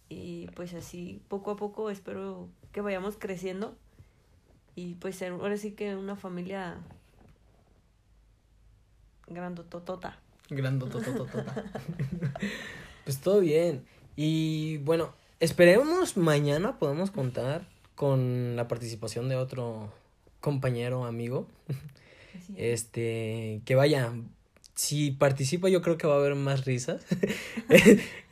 [0.10, 3.76] y pues así, poco a poco espero que vayamos creciendo
[4.76, 6.78] y pues ser ahora sí que una familia
[9.28, 10.20] grandototota.
[10.50, 11.64] Grandotototota.
[13.06, 13.86] pues todo bien.
[14.16, 19.92] Y bueno, esperemos mañana podemos contar con la participación de otro
[20.40, 21.48] compañero, amigo.
[22.56, 24.12] Este, que vaya,
[24.76, 27.06] si participa yo creo que va a haber más risas.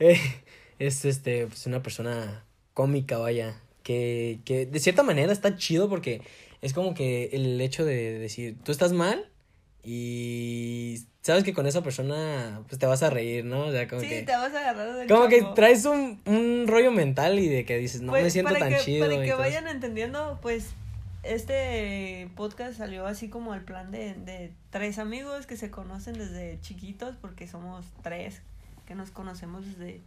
[0.78, 6.22] es este, pues una persona cómica, vaya, que, que de cierta manera está chido porque
[6.60, 9.28] es como que el hecho de decir, tú estás mal
[9.84, 13.66] y sabes que con esa persona pues te vas a reír, ¿no?
[13.66, 14.22] O sea, como sí, que...
[14.22, 17.78] te vas a agarrar del Como que traes un, un rollo mental y de que
[17.78, 19.08] dices, no Pues, me siento tan que, chido.
[19.08, 20.70] Para que vayan entendiendo, pues
[21.22, 26.58] este podcast salió así como al plan de, de tres amigos que se conocen desde
[26.60, 28.42] chiquitos, porque somos tres
[28.86, 30.00] que nos conocemos desde,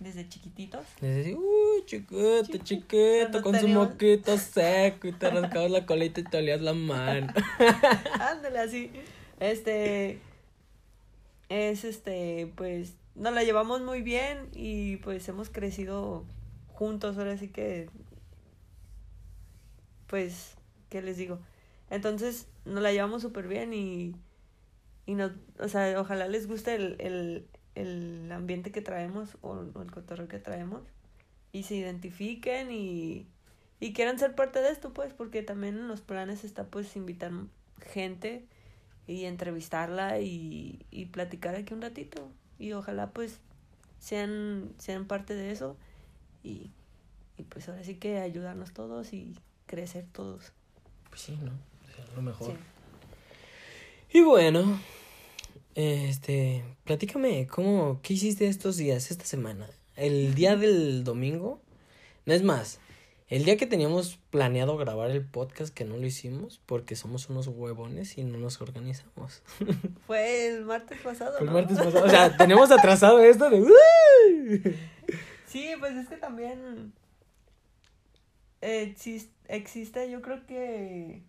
[0.00, 0.84] desde chiquititos.
[1.00, 2.64] Les decía, uy, chiquito, Chiquito.
[2.64, 7.32] chiquito, con su moquito seco y te rascabas la colita y te olías la mano.
[8.20, 8.90] Ándale así.
[9.38, 10.18] Este
[11.48, 16.24] es este, pues nos la llevamos muy bien y pues hemos crecido
[16.68, 17.88] juntos, ahora sí que
[20.06, 20.56] pues,
[20.88, 21.38] ¿qué les digo?
[21.90, 24.14] Entonces nos la llevamos súper bien y,
[25.06, 29.82] y nos, o sea, ojalá les guste el, el, el ambiente que traemos o, o
[29.82, 30.82] el cotorreo que traemos
[31.52, 33.26] y se identifiquen y,
[33.80, 37.32] y quieran ser parte de esto, pues, porque también en los planes está pues invitar
[37.80, 38.46] gente
[39.08, 43.40] y entrevistarla y, y platicar aquí un ratito y ojalá pues
[43.98, 45.76] sean, sean parte de eso
[46.44, 46.70] y,
[47.36, 49.34] y pues ahora sí que ayudarnos todos y
[49.66, 50.52] crecer todos.
[51.08, 51.50] Pues sí, ¿no?
[52.14, 52.52] Lo mejor.
[52.52, 54.18] Sí.
[54.18, 54.80] Y bueno,
[55.74, 59.68] este, platícame, ¿cómo, qué hiciste estos días, esta semana?
[59.98, 61.60] el día del domingo,
[62.24, 62.78] no es más,
[63.28, 67.46] el día que teníamos planeado grabar el podcast que no lo hicimos porque somos unos
[67.48, 69.42] huevones y no nos organizamos.
[70.06, 71.32] Fue el martes pasado.
[71.38, 71.52] Fue el ¿no?
[71.58, 73.60] martes pasado, o sea, tenemos atrasado esto de...
[73.62, 74.76] "Uy".
[75.46, 76.92] Sí, pues es que también
[78.60, 81.22] exis- existe, yo creo que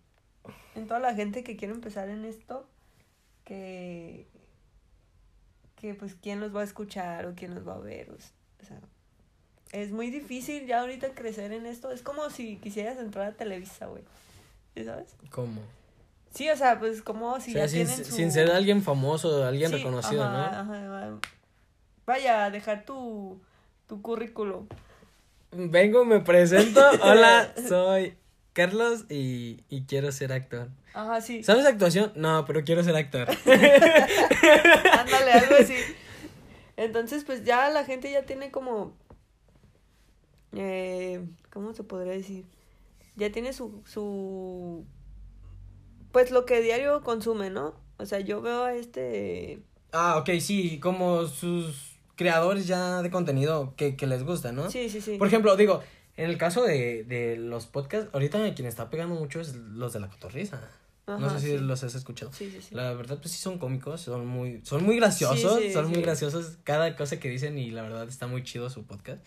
[0.74, 2.66] en toda la gente que quiere empezar en esto,
[3.44, 4.26] que,
[5.76, 8.10] que pues quién los va a escuchar o quién los va a ver.
[8.10, 8.80] O sea,
[9.72, 11.90] es muy difícil ya ahorita crecer en esto.
[11.90, 14.02] Es como si quisieras entrar a Televisa, güey.
[14.74, 15.08] ¿Sí ¿Sabes?
[15.30, 15.60] ¿Cómo?
[16.34, 18.12] Sí, o sea, pues como si o sea, ya sin, tienen su...
[18.14, 20.72] sin ser alguien famoso, alguien Sí, reconocido, ajá, ¿no?
[20.74, 21.18] ajá, va-
[22.06, 23.40] Vaya, dejar tu,
[23.88, 24.66] tu currículum.
[25.52, 26.80] Vengo, me presento.
[27.02, 28.16] Hola, soy
[28.52, 30.68] Carlos y, y quiero ser actor.
[30.94, 31.42] Ajá, sí.
[31.42, 32.12] ¿Sabes actuación?
[32.14, 33.28] No, pero quiero ser actor.
[34.92, 35.74] Ándale, algo así.
[36.76, 38.92] Entonces, pues ya la gente ya tiene como.
[40.52, 42.44] Eh, ¿Cómo se podría decir?
[43.16, 44.84] Ya tiene su, su.
[46.12, 47.74] Pues lo que diario consume, ¿no?
[47.98, 49.62] O sea, yo veo a este.
[49.92, 54.70] Ah, ok, sí, como sus creadores ya de contenido que, que les gusta, ¿no?
[54.70, 55.16] Sí, sí, sí.
[55.16, 55.82] Por ejemplo, digo,
[56.16, 60.00] en el caso de, de los podcasts, ahorita quien está pegando mucho es los de
[60.00, 60.60] la cotorriza.
[61.06, 61.58] no sé si sí.
[61.58, 62.32] los has escuchado.
[62.32, 62.74] Sí, sí, sí.
[62.74, 66.94] La verdad, pues sí son cómicos, son muy, son muy graciosos, son muy graciosos cada
[66.94, 69.26] cosa que dicen y la verdad está muy chido su podcast.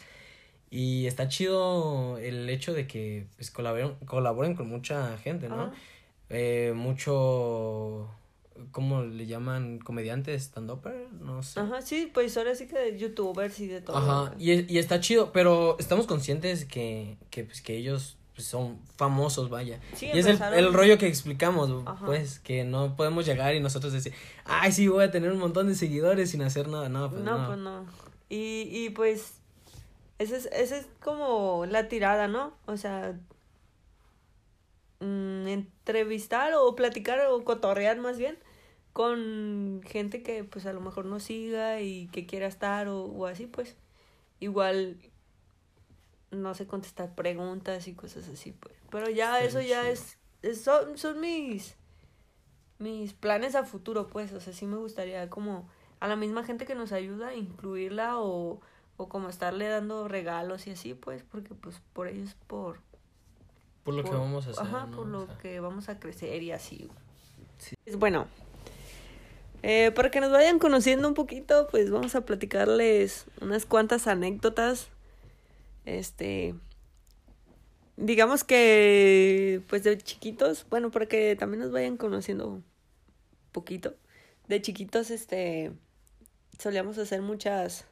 [0.76, 5.66] Y está chido el hecho de que pues colaboren, colaboren con mucha gente, ¿no?
[5.66, 5.74] Ajá.
[6.30, 8.10] Eh, mucho,
[8.72, 9.78] ¿cómo le llaman?
[9.78, 11.60] Comediantes, stand-upper, no sé.
[11.60, 13.98] Ajá, sí, pues ahora sí que de youtubers y de todo.
[13.98, 18.80] Ajá, y, y está chido, pero estamos conscientes que, que, pues, que ellos pues, son
[18.96, 19.80] famosos, vaya.
[19.96, 22.04] Sí, y es el, el rollo que explicamos, Ajá.
[22.04, 24.14] pues, que no podemos llegar y nosotros decir,
[24.46, 27.38] ay, sí, voy a tener un montón de seguidores sin hacer nada, no, pues no,
[27.38, 27.48] no.
[27.48, 27.86] pues no.
[28.28, 29.43] Y, y pues,
[30.20, 32.54] esa es, esa es como la tirada, ¿no?
[32.66, 33.20] O sea,
[35.00, 38.38] mm, entrevistar o platicar o cotorrear más bien
[38.94, 43.26] con gente que pues a lo mejor no siga y que quiera estar o, o
[43.28, 43.76] así, pues
[44.40, 44.98] igual
[46.32, 48.76] no sé contestar preguntas y cosas así, pues.
[48.90, 51.76] Pero ya Está eso ya es, es- son, son mis
[52.80, 56.66] mis planes a futuro, pues, o sea, sí me gustaría como a la misma gente
[56.66, 58.62] que nos ayuda incluirla o,
[58.98, 62.80] o como estarle dando regalos y así, pues, porque pues por ellos por
[63.84, 64.64] Por lo que vamos a hacer.
[64.64, 64.96] Ajá, ¿no?
[64.96, 66.90] por O lo sea, que vamos a crecer y así.
[67.58, 67.76] Sí.
[67.98, 68.28] Bueno,
[69.64, 74.90] eh, para que nos vayan conociendo un poquito, pues vamos a platicarles unas cuantas anécdotas.
[75.86, 76.56] Este,
[77.96, 82.66] digamos que, pues de chiquitos, bueno, para que también nos vayan conociendo un
[83.52, 83.96] poquito.
[84.48, 85.72] De chiquitos, este,
[86.60, 87.86] solíamos hacer muchas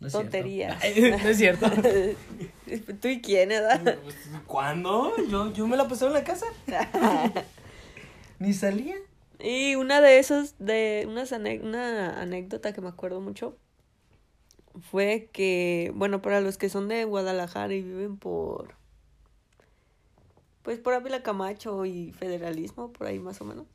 [0.00, 0.18] no es cierto.
[0.30, 0.82] tonterías.
[0.82, 1.70] Ay, no es cierto.
[3.00, 3.98] ¿Tú y quién, edad?
[4.46, 5.12] ¿Cuándo?
[5.28, 6.46] Yo, yo me la pasaba en la casa.
[8.38, 8.96] Ni salía.
[9.38, 13.56] Y una de esos, de unas ane- una anécdota que me acuerdo mucho,
[14.90, 18.74] fue que, bueno, para los que son de Guadalajara y viven por,
[20.62, 23.66] pues por Ávila Camacho y Federalismo, por ahí más o menos,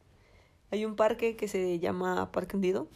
[0.72, 2.88] hay un parque que se llama Parque Hundido.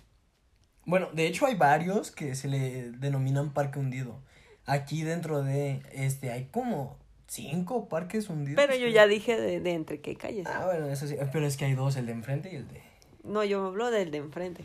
[0.86, 4.20] Bueno, de hecho hay varios que se le denominan parque hundido.
[4.66, 8.64] Aquí dentro de este hay como cinco parques hundidos.
[8.64, 10.48] Pero yo ya dije de, de entre qué calles.
[10.48, 11.16] Ah, bueno, eso sí.
[11.32, 12.82] Pero es que hay dos, el de enfrente y el de.
[13.24, 14.64] No, yo me hablo del de enfrente.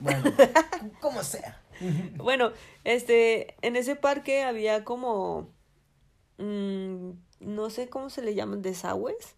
[0.00, 0.32] Bueno,
[1.00, 1.60] como sea.
[2.16, 2.52] Bueno,
[2.84, 5.50] este, en ese parque había como,
[6.38, 9.34] mm, no sé cómo se le llaman, desagües.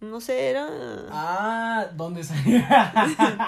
[0.00, 0.68] No sé, era...
[1.10, 2.92] Ah, ¿dónde salía?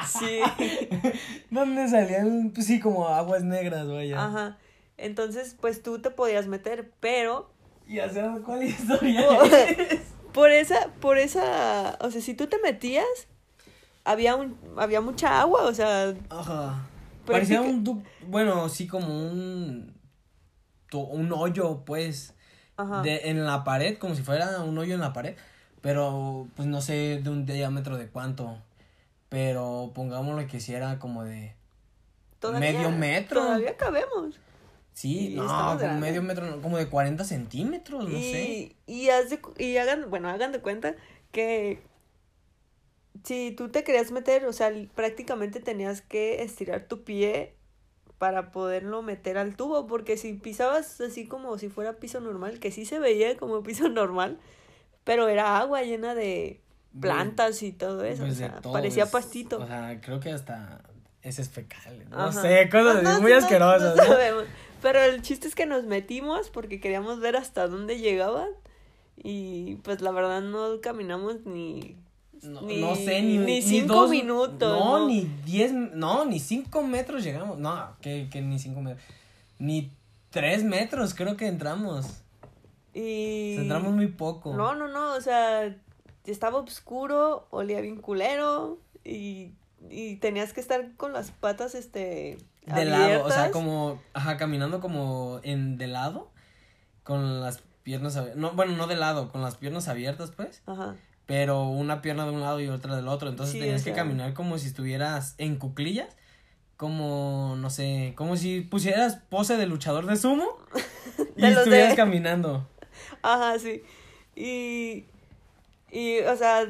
[0.08, 0.40] Sí.
[1.50, 2.50] ¿Dónde salían?
[2.52, 4.24] Pues sí, como aguas negras, vaya.
[4.24, 4.58] Ajá.
[4.96, 7.50] Entonces, pues tú te podías meter, pero
[7.86, 9.44] Y hacer cuál historia Oh.
[9.44, 10.00] es?
[10.32, 13.06] por esa, por esa, o sea, si tú te metías,
[14.04, 16.86] había un, había mucha agua, o sea, Ajá.
[17.26, 19.94] Parecía que- un bueno, sí como un
[20.92, 22.34] un hoyo, pues,
[22.76, 23.02] ajá.
[23.02, 25.36] de en la pared, como si fuera un hoyo en la pared,
[25.82, 28.58] pero pues no sé de un diámetro de cuánto,
[29.28, 31.54] pero pongámosle que si era como de
[32.58, 33.40] medio metro.
[33.40, 34.38] Todavía cabemos.
[34.92, 38.76] sí, Y no, como medio metro, como de 40 centímetros, no sé.
[38.86, 40.94] y, y, haz de y hagan, bueno, hagan de cuenta
[41.32, 41.82] que
[43.24, 47.54] si tú te querías meter, o sea, prácticamente tenías que estirar tu pie
[48.18, 52.70] para poderlo meter al tubo, porque si pisabas así como si fuera piso normal, que
[52.70, 54.38] sí se veía como piso normal,
[55.04, 56.60] pero era agua llena de
[56.98, 59.58] plantas y todo eso, Pues o sea, parecía es- pastito.
[59.60, 60.80] O sea, creo que hasta
[61.22, 62.04] ese es fecal.
[62.10, 62.42] No Ajá.
[62.42, 63.96] sé, cosas No, muy no, asquerosas.
[63.96, 64.44] sabemos.
[64.82, 68.48] Pero el chiste es que nos metimos porque queríamos ver hasta dónde llegaban.
[69.22, 71.96] Y pues la verdad no caminamos ni.
[72.42, 74.78] No, ni, no sé, ni, ni cinco dos- minutos.
[74.80, 77.58] No, No, ni diez, no, ni cinco metros llegamos.
[77.58, 79.04] No, que, que ni cinco metros.
[79.58, 79.92] Ni
[80.30, 82.22] tres metros creo que entramos.
[82.94, 83.56] Y.
[83.58, 84.54] Entramos muy poco.
[84.54, 85.14] No, no, no.
[85.14, 85.76] O sea,
[86.24, 88.78] estaba oscuro, olía bien culero.
[89.04, 89.52] Y,
[89.88, 92.38] y tenías que estar con las patas, este.
[92.66, 96.30] de lado, o sea, como, ajá, caminando como en de lado,
[97.02, 100.94] con las piernas abiertas, no, bueno, no de lado, con las piernas abiertas, pues, Ajá.
[101.24, 103.92] pero una pierna de un lado y otra del otro, entonces Sí, tenías o que
[103.94, 106.14] caminar como si estuvieras en cuclillas,
[106.76, 110.44] como, no sé, como si pusieras pose de luchador de sumo
[111.36, 112.68] y De los de- estuvieras caminando.
[113.22, 113.82] Ajá, sí.
[114.34, 115.04] Y,
[115.90, 116.66] y, o sea,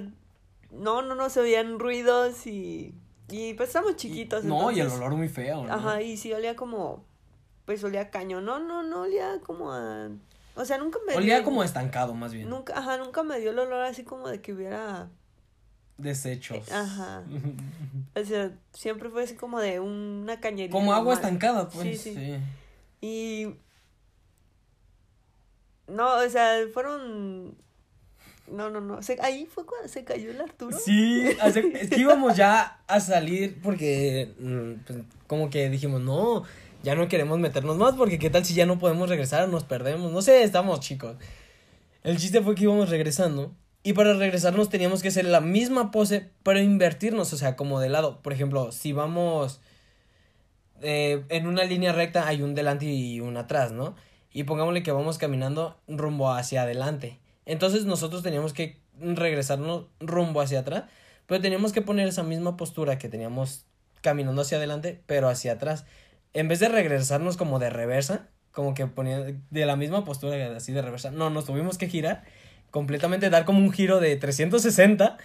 [0.71, 2.95] no, no, no, se oían ruidos y,
[3.29, 4.45] y pues estamos chiquitos.
[4.45, 5.73] no, y el olor muy feo, ¿no?
[5.73, 7.05] Ajá, y sí olía como,
[7.67, 10.09] pues olía caño, no, no, no olía como a,
[10.57, 12.49] o sea, nunca me Olía dio- como estancado, más bien.
[12.49, 15.09] Nunca, ajá, nunca me dio el olor así como de que hubiera,
[15.99, 16.71] Desechos.
[16.73, 17.23] Ajá.
[18.15, 20.71] o sea, siempre fue así como de una cañería.
[20.73, 22.01] Como agua estancada, pues.
[22.01, 22.15] Sí, sí.
[22.15, 22.39] sí.
[23.01, 23.55] Y.
[25.91, 27.55] No, o sea, fueron.
[28.49, 29.03] No, no, no.
[29.03, 29.17] Se...
[29.21, 30.77] Ahí fue cuando se cayó el Arturo.
[30.79, 36.43] Sí, hace- es que íbamos ya a salir porque mm, pues, como que dijimos, no,
[36.83, 40.11] ya no queremos meternos más porque qué tal si ya no podemos regresar, nos perdemos,
[40.13, 41.17] no sé, estamos chicos.
[42.03, 43.53] El chiste fue que íbamos regresando
[43.85, 47.89] y para regresarnos teníamos que hacer la misma pose pero invertirnos, o sea, como de
[47.89, 48.21] lado.
[48.21, 49.61] Por ejemplo, si vamos
[50.83, 53.95] eh, en una línea recta hay un delante y un atrás, ¿no?
[54.33, 57.19] Y pongámosle que vamos caminando rumbo hacia adelante.
[57.47, 60.85] Entonces nosotros teníamos que regresarnos rumbo hacia atrás,
[61.27, 63.65] pero teníamos que poner esa misma postura que teníamos
[64.03, 65.85] caminando hacia adelante, pero hacia atrás.
[66.33, 70.73] En vez de regresarnos como de reversa, como que ponía de la misma postura así
[70.73, 72.25] de reversa, no, nos tuvimos que girar
[72.71, 75.19] completamente, dar como un giro de 360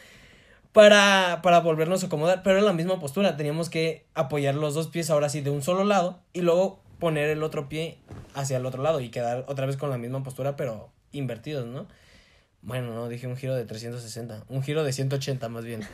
[0.71, 4.87] para, para volvernos a acomodar, pero en la misma postura, teníamos que apoyar los dos
[4.87, 7.97] pies ahora sí de un solo lado y luego poner el otro pie
[8.33, 11.87] hacia el otro lado y quedar otra vez con la misma postura, pero invertidos, ¿no?
[12.61, 15.87] Bueno, no, dije un giro de 360, un giro de 180 más bien.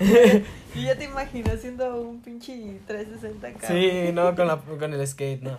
[0.74, 3.68] Y ya te imaginas haciendo un pinche 360 acá.
[3.68, 5.56] Sí, no, con, la, con el skate, no.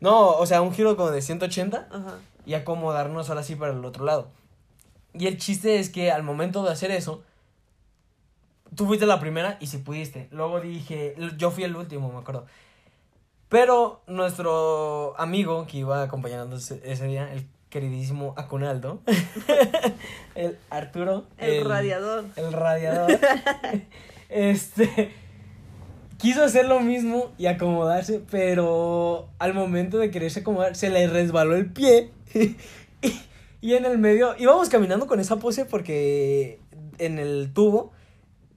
[0.00, 2.18] No, o sea, un giro como de 180 Ajá.
[2.44, 4.28] y acomodarnos ahora sí para el otro lado.
[5.14, 7.22] Y el chiste es que al momento de hacer eso,
[8.74, 10.28] tú fuiste la primera y si pudiste.
[10.30, 12.46] Luego dije, yo fui el último, me acuerdo.
[13.50, 19.00] Pero nuestro amigo que iba acompañándonos ese, día, el queridísimo Acunaldo,
[20.36, 22.26] el Arturo, El, radiador.
[22.36, 23.18] el radiador,
[24.28, 25.12] este,
[26.16, 31.56] quiso hacer lo mismo y acomodarse, pero al momento de quererse acomodar, se le resbaló
[31.56, 32.12] el pie.
[32.34, 32.56] y,
[33.60, 36.60] y en el medio, íbamos caminando con esa pose porque
[36.98, 37.90] en el tubo,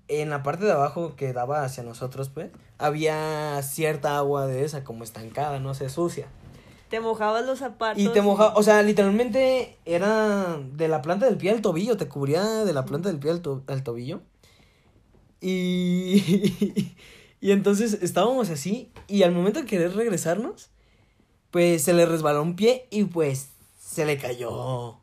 [0.07, 4.83] en la parte de abajo que daba hacia nosotros, pues, había cierta agua de esa,
[4.83, 6.27] como estancada, no sé, sucia.
[6.89, 8.01] Te mojabas los zapatos.
[8.01, 12.07] Y te mojaba, o sea, literalmente era de la planta del pie al tobillo, te
[12.07, 14.21] cubría de la planta del pie al, to- al tobillo.
[15.41, 16.95] Y,
[17.41, 20.69] y entonces estábamos así, y al momento de querer regresarnos,
[21.51, 24.97] pues se le resbaló un pie y pues se le cayó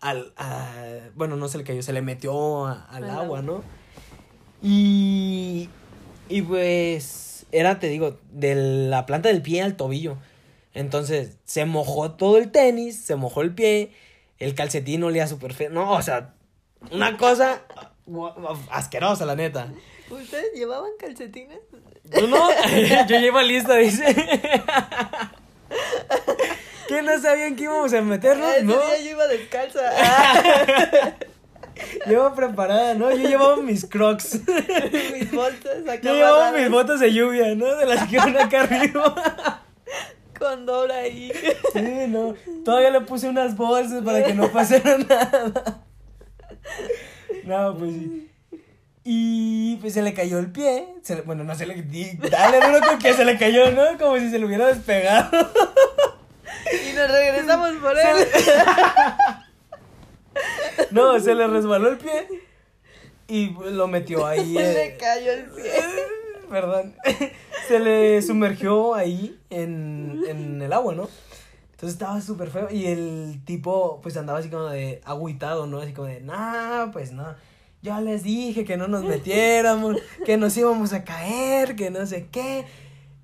[0.00, 3.42] al, a- bueno, no se le cayó, se le metió a- al Al agua, agua.
[3.42, 3.62] ¿no?
[4.62, 5.68] Y,
[6.30, 10.16] y pues era, te digo, de la planta del pie al tobillo.
[10.72, 13.92] Entonces se mojó todo el tenis, se mojó el pie,
[14.38, 15.68] el calcetín olía súper feo.
[15.70, 16.32] No, o sea,
[16.92, 17.62] una cosa
[18.70, 19.72] asquerosa, la neta.
[20.08, 21.58] ¿Ustedes llevaban calcetines?
[22.12, 22.48] ¿Tú no?
[23.08, 24.14] Yo llevo lista, dice.
[26.88, 28.48] ¿Qué no sabían que íbamos a meternos?
[28.52, 28.72] Ese No.
[28.74, 29.80] día yo iba descalza.
[32.06, 33.10] Llevo preparada, ¿no?
[33.10, 34.40] Yo llevaba mis crocs.
[35.12, 36.00] mis bolsas acá.
[36.02, 37.74] Yo llevaba mis botas de lluvia, ¿no?
[37.76, 39.62] De las que van acá arriba.
[40.38, 41.30] Con Dora ahí.
[41.72, 42.34] Sí, no.
[42.64, 45.82] Todavía le puse unas bolsas para que no pasara nada.
[47.44, 48.26] No, pues sí.
[49.04, 50.86] Y pues se le cayó el pie.
[51.02, 51.82] Se le- bueno, no se le.
[52.30, 53.98] Dale duro con que se le cayó, ¿no?
[53.98, 55.30] Como si se le hubiera despegado.
[56.72, 58.26] Y nos regresamos por él.
[60.90, 62.26] No, se le resbaló el pie.
[63.28, 64.54] Y lo metió ahí.
[64.54, 65.72] Se le eh, cayó el pie.
[66.50, 66.94] Perdón.
[67.68, 71.08] Se le sumergió ahí en, en el agua, ¿no?
[71.70, 72.68] Entonces estaba súper feo.
[72.70, 75.78] Y el tipo, pues andaba así como de agüitado, ¿no?
[75.78, 77.36] Así como de, nah, pues no.
[77.80, 82.26] Yo les dije que no nos metiéramos, que nos íbamos a caer, que no sé
[82.30, 82.66] qué.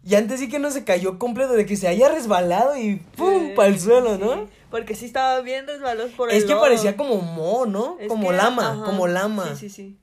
[0.02, 3.48] Y antes sí que no se cayó completo, de que se haya resbalado y ¡pum!
[3.48, 4.48] Sí, para el suelo, sí, ¿no?
[4.76, 6.60] Porque sí estaba bien resbaloso por el Es que lodo.
[6.60, 7.96] parecía como mo, ¿no?
[7.98, 9.54] Es como que, lama, ajá, como lama.
[9.56, 9.96] Sí, sí, sí.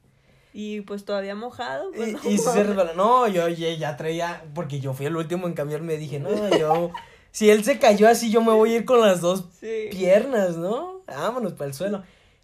[0.51, 1.91] Y pues todavía mojado.
[1.95, 2.95] Pues, no Y, sí se resbaló.
[2.95, 6.89] No, yo ya, ya traía, porque yo fui el último en cambiarme, dije, no, yo,
[7.31, 9.89] si él se cayó así, yo me voy a ir con las dos Sí.
[9.91, 11.01] piernas, ¿no?
[11.05, 12.01] Vámonos para el suelo.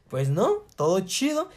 [0.07, 1.49] Pues no, todo chido.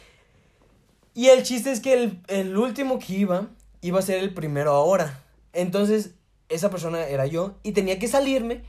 [1.13, 3.47] Y el chiste es que el, el último que iba,
[3.81, 5.21] iba a ser el primero ahora.
[5.53, 6.15] Entonces,
[6.49, 8.63] esa persona era yo y tenía que salirme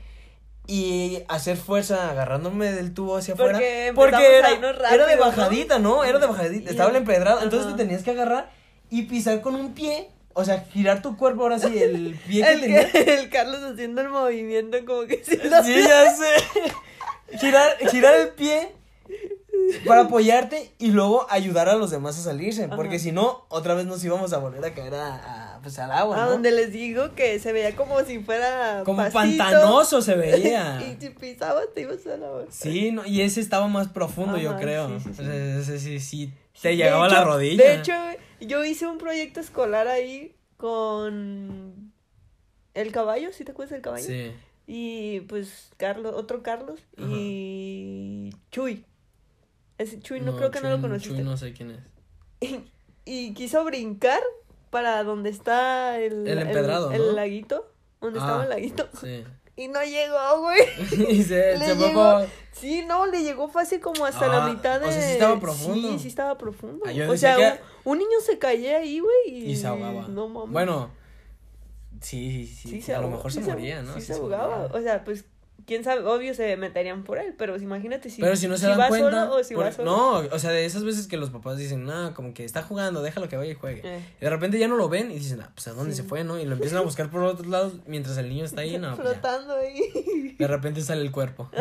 [0.67, 3.53] y hacer fuerza agarrándome del tubo hacia afuera.
[3.53, 6.03] Porque Porque, era, de bajadita, ¿no?
[6.03, 6.69] Era de bajadita.
[6.69, 7.41] Estaba el empedrado.
[7.43, 8.49] Entonces te tenías que agarrar
[8.89, 10.09] y pisar con un pie.
[10.33, 12.91] O sea, girar tu cuerpo ahora sí, el pie que El, tenías.
[12.91, 15.39] que, el Carlos haciendo el movimiento como que si Sí,
[15.87, 17.37] ya sé.
[17.39, 18.75] Girar, girar el pie
[19.85, 22.67] para apoyarte y luego ayudar a los demás a salirse.
[22.69, 25.91] Porque si no, otra vez nos íbamos a volver a caer a, a, pues, al
[25.91, 26.21] agua.
[26.21, 26.31] A ¿no?
[26.31, 30.81] donde les digo que se veía como si fuera Como pantanoso se veía.
[30.99, 32.47] y si pisabas te ibas a la boca.
[32.49, 34.99] Sí, no, y ese estaba más profundo, yo creo.
[34.99, 35.23] sí, sí, sí.
[35.23, 37.63] Ese sí, sí, te llegaba a la rodilla.
[37.63, 37.93] De hecho,
[38.41, 41.93] yo hice un proyecto escolar ahí con
[42.73, 44.05] el caballo, ¿sí te acuerdas del caballo?
[44.05, 44.31] Sí.
[44.67, 47.07] Y pues Carlos, otro Carlos Ajá.
[47.11, 48.83] y Chuy.
[49.77, 51.15] Ese Chuy no, creo que no lo conociste.
[51.15, 51.79] Chuy no sé quién es.
[53.07, 54.19] Y quiso brincar
[54.71, 57.11] para donde está el, El empedrado, el, ¿no?
[57.11, 57.71] laguito,
[58.01, 58.23] donde Ah.
[58.23, 58.89] estaba el laguito.
[58.99, 59.23] Sí.
[59.57, 60.59] Y no llegó, güey.
[61.17, 64.81] y se, Le se llegó- Sí, no, le llegó fácil como hasta la Ah, mitad
[64.81, 64.87] de.
[64.87, 65.91] o sea, sí estaba profundo.
[65.93, 66.83] Sí, sí estaba profundo.
[66.85, 69.15] Ah, o sea, que- un, un niño se caía ahí, güey.
[69.27, 70.09] Y, Y se ahogaba.
[70.09, 70.51] No mames.
[70.51, 70.89] Bueno,
[72.01, 72.81] sí, sí, sí.
[72.81, 73.93] sí, a lo mejor sí se moría, ¿no?
[73.93, 74.65] Sí, se se ahogaba.
[74.73, 75.23] O sea, pues,
[75.65, 78.21] quién sabe, obvio se meterían por él, pero imagínate si.
[78.21, 79.09] Pero si no se dan va cuenta.
[79.25, 79.91] solo o si por- va solo.
[79.91, 83.01] No, o sea, de esas veces que los papás dicen, no, como que está jugando,
[83.01, 83.81] déjalo que vaya y juegue.
[83.83, 83.99] Eh.
[84.19, 86.01] Y de repente ya no lo ven y dicen, ah, pues a dónde Sí.
[86.01, 86.39] se fue, ¿no?
[86.39, 88.95] Y lo empiezan a buscar por otros lados mientras el niño está ahí, no.
[88.95, 89.09] pues.
[89.09, 90.35] Flotando ahí.
[90.39, 91.49] De repente sale el cuerpo.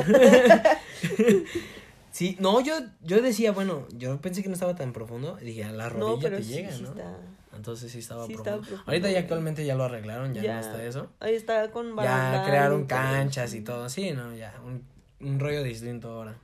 [2.11, 5.39] sí, no, yo, yo decía, bueno, yo pensé que no estaba tan profundo.
[5.41, 6.89] Y dije, a la rodilla No, pero te sí, llega, sí ¿no?
[6.91, 7.17] está.
[7.57, 8.51] Entonces sí estaba Sí profundo.
[8.51, 11.11] estaba profundo, Ahorita ya actualmente ya lo arreglaron, ya, no está eso.
[11.21, 12.99] Ahí está con Ya barandal crearon y todo.
[12.99, 14.83] canchas y todo, sí, no, ya, un,
[15.21, 16.35] un rollo distinto ahora.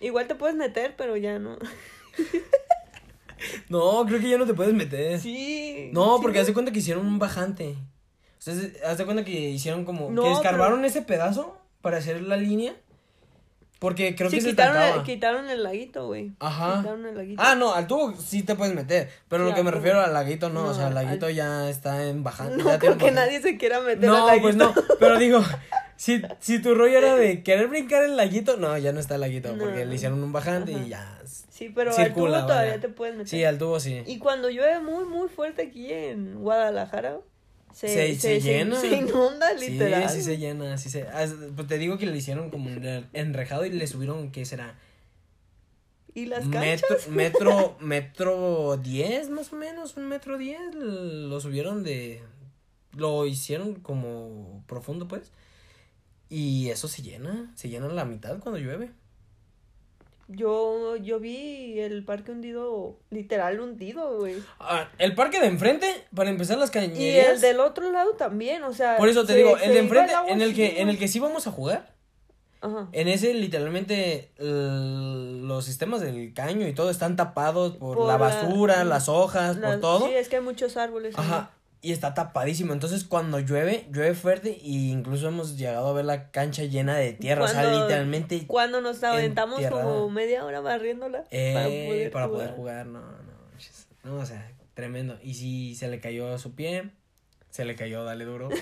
[0.00, 1.56] Igual te puedes meter, pero ya no.
[3.68, 5.20] No, creo que ya no te puedes meter.
[5.20, 5.90] Sí.
[5.92, 7.76] No, sí, porque haz de cuenta que hicieron un bajante.
[8.84, 10.10] Haz de cuenta que hicieron como.
[10.10, 12.74] No, que escarbaron ese pedazo para hacer la línea.
[13.78, 15.00] Porque creo Sí, que se quitaron estancaba.
[15.00, 16.32] el, quitaron el laguito, güey.
[16.40, 16.78] Ajá.
[16.78, 17.42] Quitaron el laguito.
[17.44, 19.08] Ah, no, al tubo sí te puedes meter.
[19.28, 20.62] Pero lo que me refiero al laguito no.
[20.62, 22.56] o No, sea, el al- laguito ya está en bajante.
[22.64, 24.42] No creo que nadie se quiera meter al No, laguito.
[24.42, 24.74] pues no.
[24.98, 25.42] Pero digo,
[25.96, 29.20] si, si tu rollo era de querer brincar el laguito, no, ya no está el
[29.20, 29.50] laguito.
[29.58, 29.90] Porque No.
[29.90, 30.84] le hicieron un bajante Ajá.
[30.84, 31.18] y ya.
[31.48, 32.80] Sí, pero Circula, al tubo todavía vaya.
[32.80, 33.28] te puedes meter.
[33.28, 34.02] Sí, al tubo sí.
[34.06, 37.18] Y cuando llueve muy, muy fuerte aquí en Guadalajara,
[37.78, 38.80] se, Se- se llena.
[38.80, 40.08] Se, inunda, literal.
[40.10, 41.06] Sí, sí se llena, sí se...
[41.54, 42.70] Pues te digo que le hicieron como
[43.12, 44.76] enrejado y le subieron, ¿qué será?
[46.12, 47.08] ¿Y las Metro, canchas?
[47.12, 52.20] metro, metro diez más o menos, un metro diez, lo subieron de,
[52.96, 55.30] lo hicieron como profundo pues,
[56.28, 58.90] y eso se llena, se llena la mitad cuando llueve.
[60.30, 64.34] Yo, yo vi el parque hundido, literal hundido, güey.
[64.60, 68.62] Ah, el parque de enfrente, para empezar las Y cañerías, el del otro lado también,
[68.64, 68.98] o sea.
[68.98, 71.08] por eso te se- digo, el de enfrente, en el que, así, en el que
[71.08, 71.94] sí vamos a jugar,
[72.60, 72.88] Ajá.
[72.90, 78.18] En ese, literalmente, los sistemas del caño y todo están tapados por, Por la la-
[78.18, 80.08] basura, las hojas, por todo.
[80.08, 81.14] Sí, es que hay muchos árboles.
[81.16, 81.52] Ajá.
[81.80, 82.72] Y está tapadísimo.
[82.72, 84.58] Entonces, cuando llueve, llueve fuerte.
[84.60, 87.44] Y incluso hemos llegado a ver la cancha llena de tierra.
[87.44, 88.46] o sea, literalmente.
[88.46, 89.84] Cuando nos aventamos Entierrada.
[89.84, 91.24] como media hora barriéndola.
[91.30, 92.86] eh, para poder jugar.
[92.86, 93.28] No, no.
[94.04, 95.18] No, o sea, tremendo.
[95.22, 96.90] Y si se le cayó su pie,
[97.50, 98.48] se le cayó, dale duro.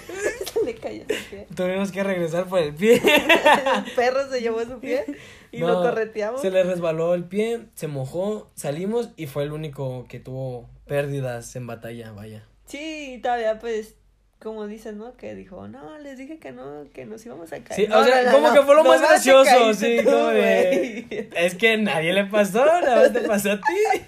[0.64, 1.46] Le cayó su pie.
[1.54, 2.94] Tuvimos que regresar por el pie.
[2.96, 5.04] El perro se llevó su pie
[5.52, 6.40] y No, lo correteamos.
[6.40, 11.54] Se le resbaló el pie, se mojó, salimos y fue el único que tuvo pérdidas
[11.54, 12.48] en batalla, vaya.
[12.66, 13.94] Sí, y todavía pues,
[14.40, 15.16] como dicen, ¿no?
[15.16, 17.74] Que dijo, no, les dije que no, que nos íbamos a caer.
[17.80, 20.26] Sí, No, o sea, no, como no, que fue lo más gracioso, sí, tú, como
[20.28, 21.06] de...
[21.08, 21.28] güey.
[21.36, 24.00] Es que nadie le pasó, nada más te pasó a ti.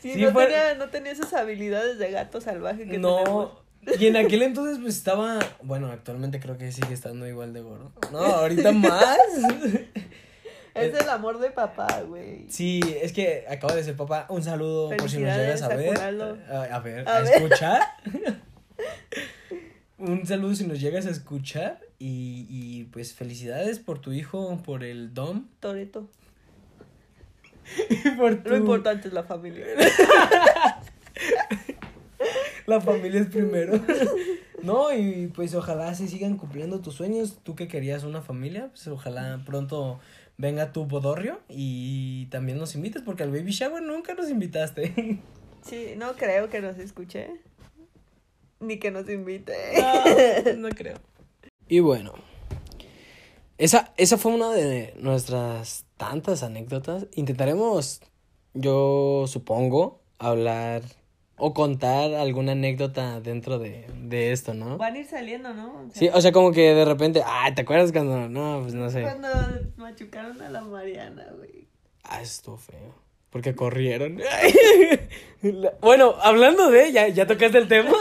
[0.00, 3.52] Sí, Sí, no, fue- tenía, no tenía esas habilidades de gato salvaje que No, tenemos.
[4.00, 7.92] y en aquel entonces pues estaba, bueno, actualmente creo que sigue estando igual de gordo.
[8.12, 9.18] No, ahorita más.
[10.74, 12.46] Es el amor de papá, güey.
[12.48, 14.26] Sí, es que acabo de ser papá.
[14.28, 15.98] Un saludo por si nos llegas a ver.
[15.98, 17.34] A, a ver, A a, ver.
[17.34, 17.82] escuchar.
[19.98, 21.80] Un saludo si nos llegas a escuchar.
[21.98, 25.48] Y, y pues felicidades por tu hijo, por el Dom.
[25.60, 26.08] Toreto.
[28.16, 29.66] Por Lo importante es la familia.
[32.66, 33.80] La familia es primero.
[34.62, 37.38] No, y pues ojalá se sigan cumpliendo tus sueños.
[37.42, 39.98] Tú que querías una familia, pues ojalá pronto
[40.40, 45.20] venga tu bodorrio y también nos invites, porque al baby shower nunca nos invitaste.
[45.62, 47.28] Sí, no creo que nos escuche.
[48.60, 49.52] Ni que nos invite.
[49.76, 50.96] No, no creo.
[51.68, 52.14] Y bueno,
[53.58, 57.08] esa, esa fue una de nuestras tantas anécdotas.
[57.12, 58.00] Intentaremos,
[58.54, 60.80] yo supongo, hablar
[61.40, 64.76] o contar alguna anécdota dentro de, de esto, ¿no?
[64.76, 65.68] Van a ir saliendo, ¿no?
[65.72, 68.28] O sea, Sí, o sea, como que de repente, ay, ¿te acuerdas cuando?
[68.28, 69.02] No, pues no sé.
[69.02, 69.28] Cuando
[69.76, 71.66] machucaron a la Mariana, güey.
[72.04, 72.94] Ah, estuvo feo.
[73.30, 74.20] Porque corrieron.
[75.80, 77.94] Bueno, hablando de, ya, ya tocaste el tema.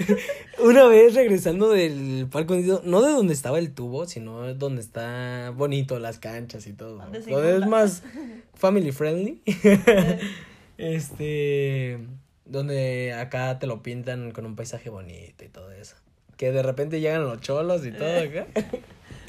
[0.58, 5.52] Una vez regresando del parque hundido, no de donde estaba el tubo, sino donde está
[5.54, 6.96] bonito las canchas y todo.
[6.96, 8.02] Donde es más
[8.54, 9.42] family friendly.
[10.78, 11.98] este,
[12.48, 15.96] donde acá te lo pintan con un paisaje bonito y todo eso.
[16.36, 18.46] Que de repente llegan los cholos y todo acá.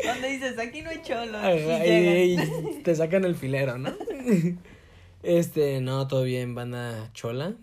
[0.05, 1.37] Donde dices, aquí no hay cholo.
[1.37, 2.67] Ajá, y y, llegan.
[2.67, 3.93] y te sacan el filero, ¿no?
[5.21, 7.53] Este, no, todo bien, banda chola.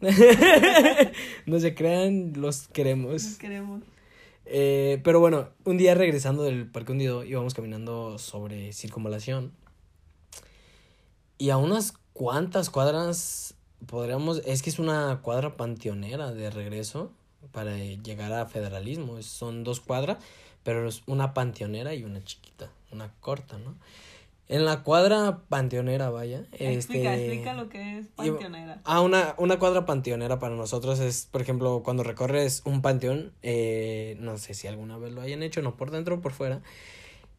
[1.46, 3.24] no se crean, los queremos.
[3.24, 3.82] Nos queremos.
[4.44, 9.52] Eh, pero bueno, un día regresando del parque hundido, íbamos caminando sobre circunvalación.
[11.38, 13.55] Y a unas cuantas cuadras,
[13.86, 17.12] podríamos, es que es una cuadra panteonera de regreso
[17.52, 19.20] para llegar a federalismo.
[19.22, 20.18] Son dos cuadras,
[20.62, 23.76] pero es una panteonera y una chiquita, una corta, ¿no?
[24.48, 26.46] En la cuadra panteonera, vaya.
[26.52, 28.80] Explica, este, explica lo que es panteonera.
[28.84, 34.16] Ah, una, una cuadra panteonera para nosotros es, por ejemplo, cuando recorres un panteón, eh,
[34.20, 36.62] no sé si alguna vez lo hayan hecho, no por dentro o por fuera,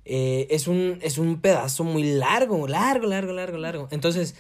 [0.04, 3.88] eh, es, un, es un pedazo muy largo, largo, largo, largo, largo.
[3.92, 4.36] Entonces,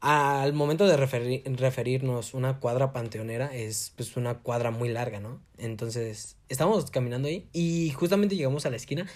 [0.00, 5.40] al momento de referi- referirnos una cuadra panteonera, es pues una cuadra muy larga, ¿no?
[5.56, 9.06] Entonces, estábamos caminando ahí y justamente llegamos a la esquina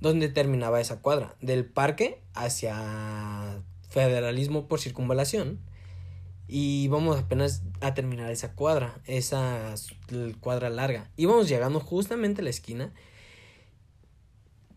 [0.00, 5.60] donde terminaba esa cuadra, del parque hacia federalismo por circunvalación.
[6.50, 9.74] Y íbamos apenas a terminar esa cuadra, esa
[10.40, 11.10] cuadra larga.
[11.16, 12.94] Íbamos llegando justamente a la esquina.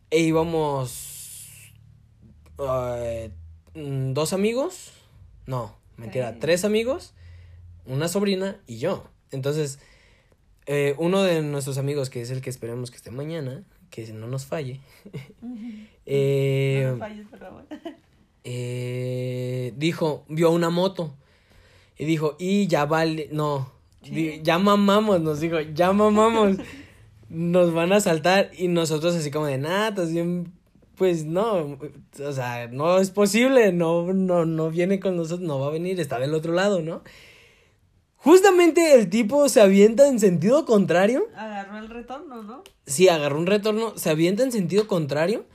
[0.10, 1.72] E íbamos
[2.60, 3.32] eh,
[3.74, 4.92] mm, dos amigos.
[5.46, 7.14] No, mentira, tres amigos,
[7.86, 9.06] una sobrina y yo.
[9.32, 9.80] Entonces,
[10.66, 14.28] eh, uno de nuestros amigos, que es el que esperemos que esté mañana, que no
[14.28, 14.80] nos falle,
[16.06, 17.66] eh, no nos falles, por favor.
[18.44, 21.16] eh, dijo, vio una moto
[21.98, 23.72] y dijo, y ya vale, no,
[24.42, 26.58] ya mamamos, nos dijo, ya mamamos,
[27.30, 30.54] nos van a saltar y nosotros así como de nada, estás bien,
[30.96, 31.78] pues no,
[32.24, 36.00] o sea, no es posible, no, no, no viene con nosotros, no va a venir,
[36.00, 37.04] está del otro lado, ¿no?
[38.18, 42.64] Justamente el tipo se avienta en sentido contrario Agarró el retorno, ¿no?
[42.86, 45.46] Sí, agarró un retorno, se avienta en sentido contrario,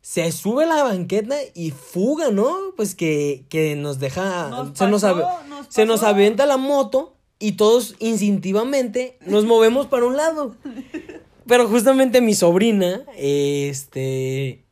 [0.00, 2.56] se sube a la banqueta y fuga, ¿no?
[2.76, 7.16] Pues que, que nos deja, Nos se, nos pasó, nos se nos avienta la moto
[7.40, 10.54] y todos instintivamente nos movemos para un lado.
[11.46, 14.63] Pero justamente mi sobrina, este,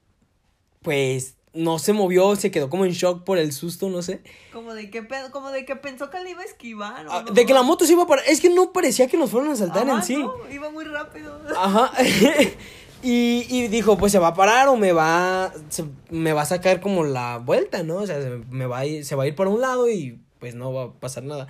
[0.83, 4.23] pues no se movió, se quedó como en shock por el susto, no sé.
[4.53, 7.07] Como de que, como de que pensó que le iba a esquivar.
[7.07, 7.33] ¿o Ah, no?
[7.33, 8.23] De que la moto se iba para...
[8.23, 10.17] Es que no parecía que nos fueran a saltar Ajá, en sí.
[10.17, 11.39] no, iba muy rápido.
[11.57, 11.93] Ajá.
[13.03, 16.47] y, y dijo, pues se va a parar o me va, se- me va a
[16.47, 17.97] sacar como la vuelta, ¿no?
[17.97, 20.21] O sea, se, me va a ir, se va a ir por un lado y
[20.39, 21.49] pues no va a pasar nada.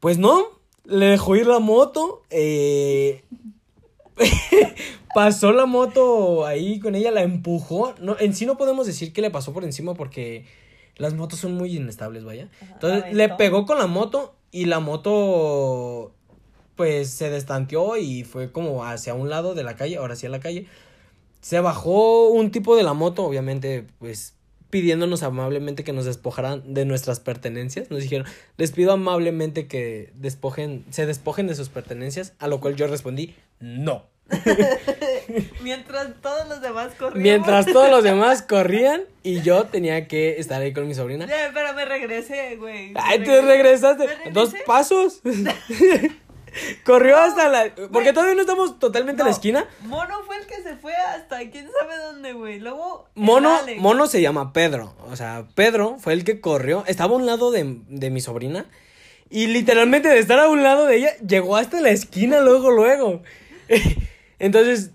[0.00, 0.46] Pues no,
[0.84, 2.22] le dejó ir la moto.
[2.30, 3.24] eh,
[5.14, 7.94] pasó la moto ahí con ella, la empujó.
[8.00, 10.44] No, en sí no podemos decir que le pasó por encima porque
[10.96, 12.48] las motos son muy inestables, vaya.
[12.60, 16.12] Ajá, Entonces le pegó con la moto y la moto
[16.76, 20.30] pues se destanteó y fue como hacia un lado de la calle, ahora sí a
[20.30, 20.66] la calle.
[21.40, 24.34] Se bajó un tipo de la moto, obviamente, pues
[24.72, 27.90] pidiéndonos amablemente que nos despojaran de nuestras pertenencias.
[27.90, 32.74] Nos dijeron, les pido amablemente que despojen, se despojen de sus pertenencias, a lo cual
[32.74, 34.06] yo respondí, no.
[35.62, 37.22] Mientras todos los demás corrían.
[37.22, 41.28] Mientras todos los demás corrían y yo tenía que estar ahí con mi sobrina.
[41.52, 42.92] Pero me regresé, güey.
[42.94, 44.06] Ay, te regresaste.
[44.24, 45.20] ¿Me Dos pasos.
[46.84, 47.74] Corrió hasta la.
[47.92, 49.66] Porque todavía no estamos totalmente en la No, esquina.
[49.82, 52.60] Mono fue el que se fue hasta quién sabe dónde, güey.
[52.60, 53.08] Luego.
[53.14, 53.80] Mono, Alex.
[53.80, 54.94] Mono se llama Pedro.
[55.10, 56.84] O sea, Pedro fue el que corrió.
[56.86, 58.66] Estaba a un lado de, de mi sobrina.
[59.30, 63.22] Y literalmente de estar a un lado de ella, llegó hasta la esquina luego, luego.
[64.38, 64.90] Entonces,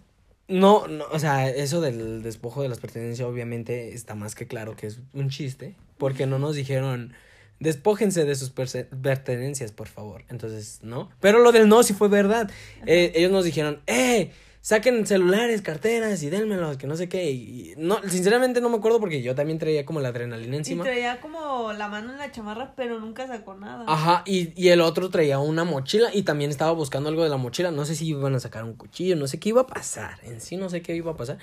[0.48, 4.76] no, no, o sea, eso del despojo de las pertenencias obviamente está más que claro
[4.76, 5.76] que es un chiste.
[5.98, 7.14] porque no nos dijeron
[7.60, 10.24] despójense de sus pertenencias, por favor.
[10.30, 11.10] Entonces, no.
[11.20, 12.50] Pero lo del no sí fue verdad.
[12.86, 14.32] Eh, ellos nos dijeron, eh,
[14.62, 17.32] saquen celulares, carteras y denmelos, que no sé qué.
[17.32, 20.58] Y, y no, sinceramente no me acuerdo porque yo también traía como la adrenalina Y
[20.60, 20.84] encima.
[20.84, 23.86] traía como la mano en la chamarra, pero nunca sacó nada.
[23.88, 27.38] Ajá, y, y el otro traía una mochila y también estaba buscando algo de la
[27.38, 27.72] mochila.
[27.72, 30.20] No sé si iban a sacar un cuchillo, no sé qué iba a pasar.
[30.24, 31.38] En sí no sé qué iba a pasar.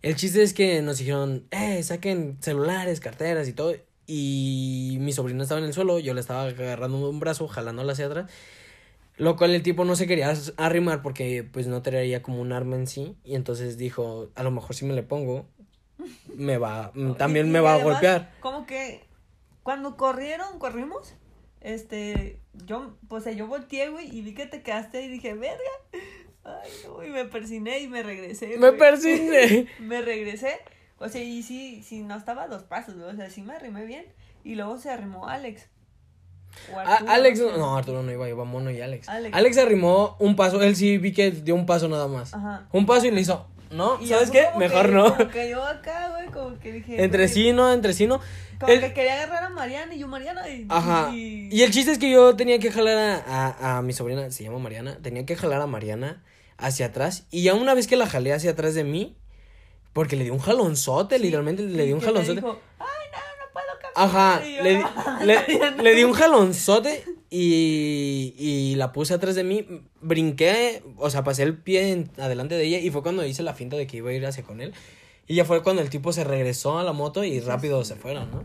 [0.00, 3.74] El chiste es que nos dijeron, eh, saquen celulares, carteras y todo.
[4.14, 8.04] Y mi sobrina estaba en el suelo, yo le estaba agarrando un brazo, jalándola hacia
[8.04, 8.30] atrás.
[9.16, 12.76] Lo cual el tipo no se quería arrimar porque pues no traía como un arma
[12.76, 13.16] en sí.
[13.24, 15.46] Y entonces dijo, a lo mejor si me le pongo,
[16.34, 18.34] me va, también me va a golpear.
[18.40, 19.00] Como que
[19.62, 21.14] cuando corrieron, corrimos,
[21.62, 25.56] este, yo, pues yo volteé, güey, y vi que te quedaste y dije, verga.
[26.44, 28.58] Ay, no, y me persiné y me regresé.
[28.58, 28.76] Me güey.
[28.76, 29.68] persigné.
[29.80, 30.60] me regresé.
[31.02, 33.10] O sea, y sí, sí, no estaba a dos pasos, güey.
[33.10, 34.06] O sea, sí me arrimé bien.
[34.44, 35.68] Y luego se arrimó Alex.
[36.74, 39.08] O A- Arturo, Alex, no no, Arturo no iba, iba Mono y Alex.
[39.08, 39.34] Alex.
[39.36, 39.58] Alex.
[39.58, 42.34] arrimó un paso, él sí vi que dio un paso nada más.
[42.34, 42.66] Ajá.
[42.72, 43.98] Un paso y le hizo, ¿no?
[44.00, 44.46] Y ¿Sabes qué?
[44.58, 45.16] Mejor que- no.
[45.16, 47.02] Como que yo acá, güey, como que dije.
[47.02, 48.20] Entre güey, sí, no, entre sí, no.
[48.60, 50.48] Como que quería agarrar a Mariana y yo, Mariana.
[50.48, 51.10] Y, Ajá.
[51.14, 54.30] y- Y el chiste es que yo tenía que jalar a, a, a mi sobrina,
[54.30, 56.22] se llama Mariana, tenía que jalar a Mariana
[56.58, 57.26] hacia atrás.
[57.30, 59.16] Y ya una vez que la jalé hacia atrás de mí,
[59.92, 62.36] porque le di un jalonzote, Sí, literalmente le y di un jalonzote.
[62.40, 63.66] dijo, Ay, no, no puedo.
[63.94, 64.82] Ajá, yo, le, di-
[65.18, 65.82] "No, le, Mariana".
[65.82, 69.66] le di un jalonzote y, y la puse atrás de mí,
[70.00, 73.54] brinqué, o sea, pasé el pie en- adelante de ella y fue cuando hice la
[73.54, 74.72] finta de que iba a ir hacia con él.
[75.26, 78.30] Y ya fue cuando el tipo se regresó a la moto y rápido se fueron,
[78.30, 78.44] ¿no?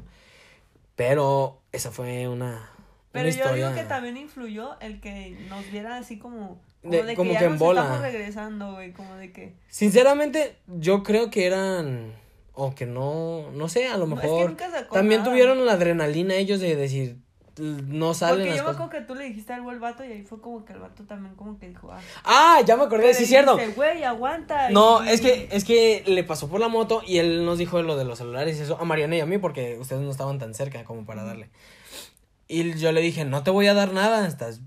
[0.96, 2.70] Pero esa fue una,
[3.12, 3.70] Pero una yo historia.
[3.70, 6.60] digo que también influyó el que nos viera así como.
[6.82, 7.82] Como De- como que que en bola.
[7.82, 8.94] estamos regresando, güey.
[8.94, 9.56] Como de que.
[9.68, 12.14] Sinceramente, yo creo que eran,
[12.54, 14.56] o que no, no sé, a lo No, es que mejor
[14.92, 15.32] también nada.
[15.32, 17.18] tuvieron la adrenalina ellos de decir,
[17.60, 20.12] no salen Porque las yo me acuerdo que tú le dijiste algo al vato y
[20.12, 22.00] ahí fue como que el vato también como que dijo, ah.
[22.24, 23.58] Ah, ya me acordé, sí, es cierto.
[23.76, 24.70] Güey, aguanta.
[24.70, 27.82] No, y- es que, es que le pasó por la moto y él nos dijo
[27.82, 30.38] lo de los celulares y eso a Mariana y a mí porque ustedes no estaban
[30.38, 31.50] tan cerca como para darle.
[32.48, 34.62] Y yo le dije, no te voy a dar nada, estás...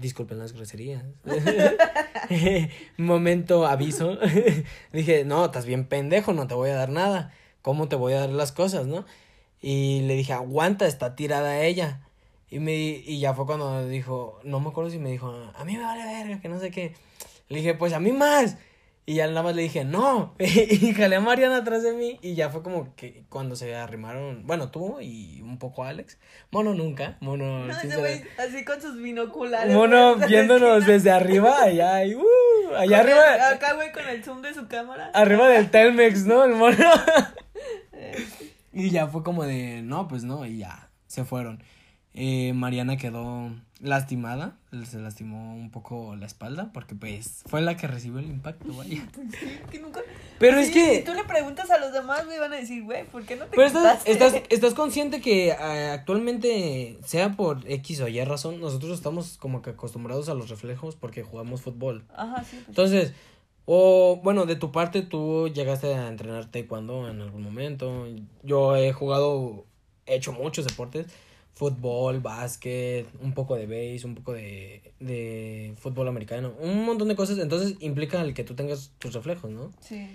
[0.00, 1.04] disculpen las groserías.
[2.96, 4.18] Momento aviso.
[4.92, 7.32] dije, no, estás bien pendejo, no te voy a dar nada.
[7.62, 9.04] ¿Cómo te voy a dar las cosas, no?
[9.60, 12.00] Y le dije, aguanta, está tirada ella.
[12.50, 15.76] Y, me, y ya fue cuando dijo, no me acuerdo si me dijo, a mí
[15.76, 16.94] me vale verga, que no sé qué.
[17.48, 18.56] Le dije, pues a mí más.
[19.04, 20.34] Y ya nada más le dije, no.
[20.38, 22.18] y jalé a Mariana atrás de mí.
[22.22, 26.18] Y ya fue como que cuando se arrimaron, bueno, tú y un poco Alex.
[26.52, 27.66] Mono nunca, mono.
[27.66, 29.74] No, ese güey así con sus binoculares.
[29.74, 32.22] Mono viéndonos desde arriba, allá, y, uh,
[32.76, 35.10] allá con el- arriba, Acá, güey, con el zoom de su cámara.
[35.14, 36.44] arriba del Telmex, ¿no?
[36.44, 36.76] El mono.
[38.72, 41.62] y ya fue como de, no, pues no, y ya, se fueron.
[42.14, 43.50] Eh, Mariana quedó
[43.82, 44.56] lastimada,
[44.88, 49.06] se lastimó un poco la espalda, porque pues fue la que recibió el impacto, vaya.
[49.40, 50.00] Sí, que nunca...
[50.38, 50.98] Pero es que...
[50.98, 53.46] Si tú le preguntas a los demás, güey, van a decir, güey, ¿por qué no
[53.46, 58.60] te Pero estás, estás, estás consciente que eh, actualmente, sea por X o Y razón,
[58.60, 62.04] nosotros estamos como que acostumbrados a los reflejos porque jugamos fútbol.
[62.14, 62.56] Ajá, sí.
[62.56, 63.12] Pues, Entonces,
[63.64, 68.06] o bueno, de tu parte tú llegaste a entrenar taekwondo en algún momento.
[68.44, 69.64] Yo he jugado,
[70.06, 71.06] he hecho muchos deportes.
[71.54, 77.14] Fútbol, básquet, un poco de base, un poco de, de fútbol americano, un montón de
[77.16, 77.38] cosas.
[77.38, 79.70] Entonces implica el que tú tengas tus reflejos, ¿no?
[79.80, 80.08] sí.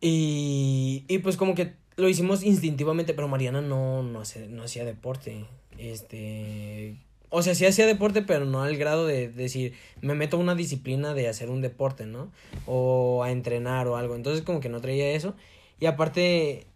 [0.00, 4.84] Y, y pues como que lo hicimos instintivamente, pero Mariana no, no, hace- no hacía
[4.84, 5.44] deporte.
[5.78, 6.96] Este,
[7.30, 10.54] o sea, sí hacía deporte, pero no al grado de decir, me meto a una
[10.54, 12.32] disciplina de hacer un deporte, ¿no?
[12.66, 14.16] O a entrenar o algo.
[14.16, 15.34] Entonces como que no traía eso.
[15.78, 16.66] Y aparte,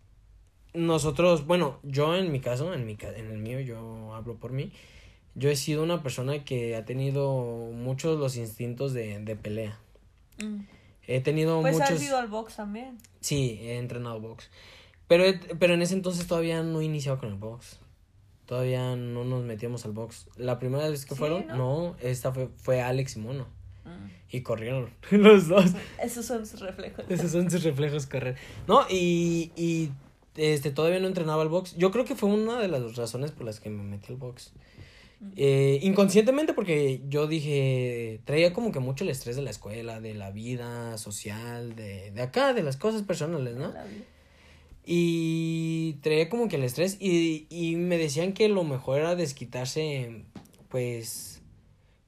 [0.76, 4.52] nosotros, bueno, yo en mi caso, en, mi, ca- en el mío, yo hablo por
[4.52, 4.72] mí.
[5.34, 9.78] Yo he sido una persona que ha tenido muchos los instintos de, de pelea.
[10.42, 10.60] Mm.
[11.08, 11.90] He tenido Pues muchos...
[11.90, 12.98] has ido al box también.
[13.20, 14.50] Sí, he entrenado box.
[15.08, 17.78] Pero, he- pero en ese entonces todavía no iniciaba con el box.
[18.46, 20.28] Todavía no nos metíamos al box.
[20.36, 21.56] La primera vez que Sí, fueron, ¿no?
[21.56, 23.46] no, esta fue, fue Alex y Mono.
[23.84, 24.08] Mm.
[24.30, 25.72] Y corrieron los dos.
[26.02, 27.04] Esos son sus reflejos.
[27.08, 28.36] Esos son sus reflejos correr.
[28.66, 29.90] No, y, y
[30.36, 31.76] este, todavía no entrenaba al box.
[31.76, 34.52] Yo creo que fue una de las razones por las que me metí al box.
[35.34, 40.14] Eh, inconscientemente porque yo dije, traía como que mucho el estrés de la escuela, de
[40.14, 43.72] la vida social, de, de acá, de las cosas personales, ¿no?
[44.84, 50.24] Y traía como que el estrés y, y me decían que lo mejor era desquitarse,
[50.68, 51.40] pues,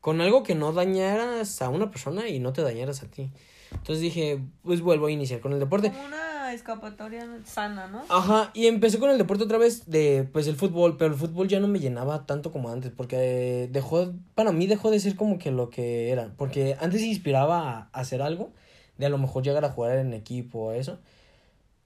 [0.00, 3.30] con algo que no dañaras a una persona y no te dañaras a ti.
[3.72, 5.92] Entonces dije, pues vuelvo a iniciar con el deporte.
[6.06, 8.02] Una una escapatoria sana, ¿no?
[8.08, 11.46] Ajá, y empecé con el deporte otra vez de, pues, el fútbol, pero el fútbol
[11.46, 15.38] ya no me llenaba tanto como antes, porque dejó, para mí dejó de ser como
[15.38, 18.52] que lo que era, porque antes inspiraba a hacer algo,
[18.96, 20.98] de a lo mejor llegar a jugar en equipo o eso.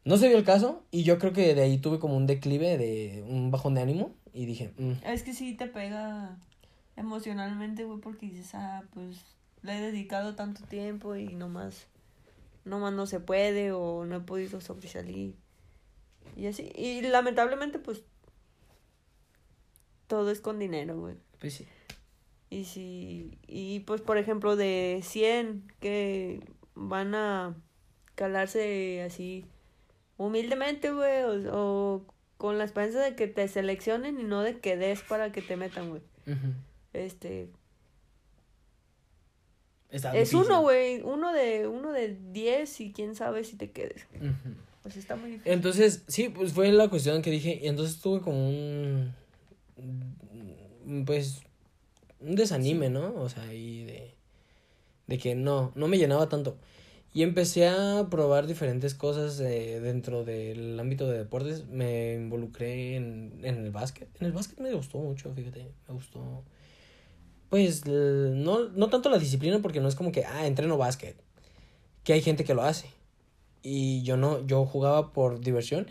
[0.04, 2.78] No se dio el caso, y yo creo que de ahí tuve como un declive,
[2.78, 6.36] de un bajón de ánimo, y dije, mm, Es que sí te pega
[6.96, 9.18] emocionalmente, güey, porque dices, ah, pues
[9.62, 11.86] le he dedicado tanto tiempo y nomás,
[12.64, 15.34] nomás no se puede o no he podido sobresalir.
[16.36, 18.02] Y así, y lamentablemente, pues,
[20.06, 21.16] todo es con dinero, güey.
[21.38, 21.66] pues sí.
[22.50, 26.40] Y si, y pues por ejemplo de 100 que
[26.74, 27.56] van a
[28.14, 29.46] calarse así
[30.18, 32.06] humildemente, güey, o, o
[32.36, 35.56] con la esperanza de que te seleccionen y no de que des para que te
[35.56, 36.02] metan, güey.
[36.92, 37.48] Este,
[39.93, 40.51] Está es difícil.
[40.51, 44.07] uno, güey, uno de, uno de 10 y quién sabe si te quedes.
[44.82, 45.53] Pues está muy difícil.
[45.53, 49.14] Entonces, sí, pues fue la cuestión que dije, y entonces tuve como un,
[51.07, 51.43] pues,
[52.20, 53.14] un desanime, ¿no?
[53.16, 54.14] O sea, ahí de,
[55.07, 56.57] de que no, no me llenaba tanto.
[57.14, 61.66] Y empecé a probar diferentes cosas eh, dentro del ámbito de deportes.
[61.66, 64.09] Me involucré en, en el básquet.
[64.18, 66.43] En el básquet me gustó mucho, fíjate, me gustó.
[67.53, 71.16] Pues, no, no tanto la disciplina porque no es como que, ah, entreno básquet.
[72.03, 72.86] Que hay gente que lo hace.
[73.62, 75.86] Y yo no, yo jugaba por diversión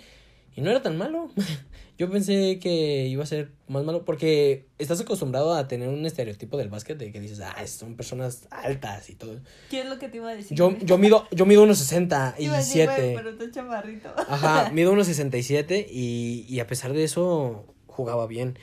[0.56, 1.30] y no era tan malo.
[2.00, 6.58] yo pensé que iba a ser más malo porque estás acostumbrado a tener un estereotipo
[6.58, 9.40] del básquet de que dices, ah, son personas altas y todo.
[9.70, 10.58] ¿Qué es lo que te iba a decir?
[10.58, 13.14] Yo, yo mido, yo mido unos 60 y 7.
[13.16, 14.10] pero chamarrito.
[14.18, 18.58] Ajá, mido unos 67 y, y a pesar de eso jugaba bien.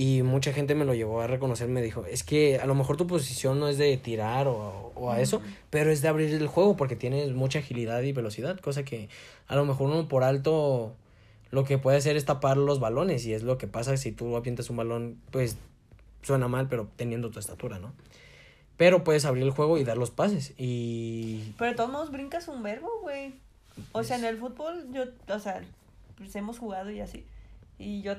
[0.00, 2.96] Y mucha gente me lo llevó a reconocer, me dijo, es que a lo mejor
[2.96, 6.46] tu posición no es de tirar o, o a eso, pero es de abrir el
[6.46, 9.08] juego porque tienes mucha agilidad y velocidad, cosa que
[9.48, 10.94] a lo mejor uno por alto
[11.50, 14.36] lo que puede hacer es tapar los balones y es lo que pasa si tú
[14.36, 15.56] avientas un balón, pues
[16.22, 17.92] suena mal, pero teniendo tu estatura, ¿no?
[18.76, 21.54] Pero puedes abrir el juego y dar los pases y...
[21.58, 23.34] Pero de todos modos brincas un verbo, güey.
[23.90, 25.60] O sea, en el fútbol yo, o sea,
[26.16, 27.24] pues hemos jugado y así.
[27.80, 28.14] Y yo,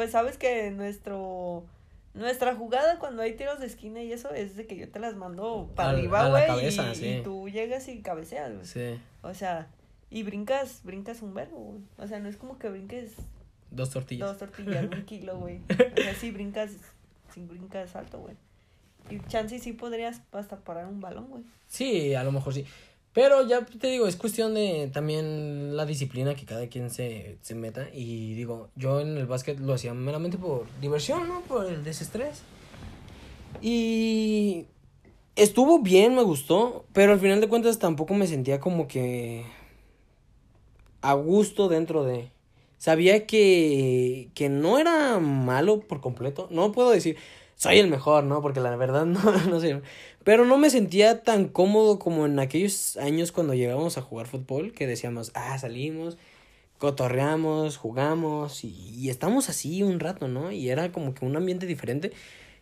[0.00, 1.66] pues sabes que nuestro,
[2.14, 5.14] nuestra jugada cuando hay tiros de esquina y eso es de que yo te las
[5.14, 6.68] mando para a arriba, güey.
[6.68, 7.06] Y, sí.
[7.06, 8.64] y tú llegas y cabeceas, güey.
[8.64, 9.68] Sí, O sea,
[10.08, 11.80] y brincas, brincas un verbo, güey.
[11.98, 13.12] O sea, no es como que brinques
[13.70, 14.26] dos tortillas.
[14.26, 15.60] dos tortillas, un kilo, güey.
[15.68, 16.70] O sea, sí brincas,
[17.34, 18.36] sí brincas alto, güey.
[19.10, 21.42] Y chance sí podrías hasta parar un balón, güey.
[21.68, 22.64] Sí, a lo mejor sí.
[23.12, 27.54] Pero ya te digo, es cuestión de también la disciplina que cada quien se, se
[27.56, 27.88] meta.
[27.92, 31.40] Y digo, yo en el básquet lo hacía meramente por diversión, ¿no?
[31.40, 32.42] Por el desestrés.
[33.60, 34.66] Y
[35.34, 36.84] estuvo bien, me gustó.
[36.92, 39.44] Pero al final de cuentas tampoco me sentía como que
[41.02, 42.30] a gusto dentro de...
[42.78, 46.46] Sabía que, que no era malo por completo.
[46.50, 47.16] No puedo decir,
[47.60, 48.40] soy el mejor, ¿no?
[48.40, 49.82] Porque la verdad no, no sé.
[50.24, 54.72] Pero no me sentía tan cómodo como en aquellos años cuando llegábamos a jugar fútbol,
[54.72, 56.16] que decíamos, ah, salimos,
[56.78, 60.52] cotorreamos, jugamos y, y estamos así un rato, ¿no?
[60.52, 62.12] Y era como que un ambiente diferente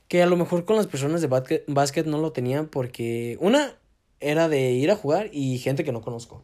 [0.08, 3.74] que a lo mejor con las personas de básquet, no lo tenían porque una
[4.18, 6.42] era de ir a jugar y gente que no conozco.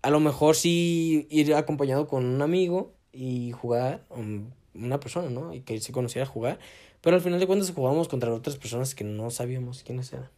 [0.00, 4.46] A lo mejor sí ir acompañado con un amigo y jugar, um,
[4.78, 5.54] una persona, ¿no?
[5.54, 6.58] Y que se conociera jugar.
[7.00, 10.30] Pero al final de cuentas jugábamos contra otras personas que no sabíamos quiénes eran.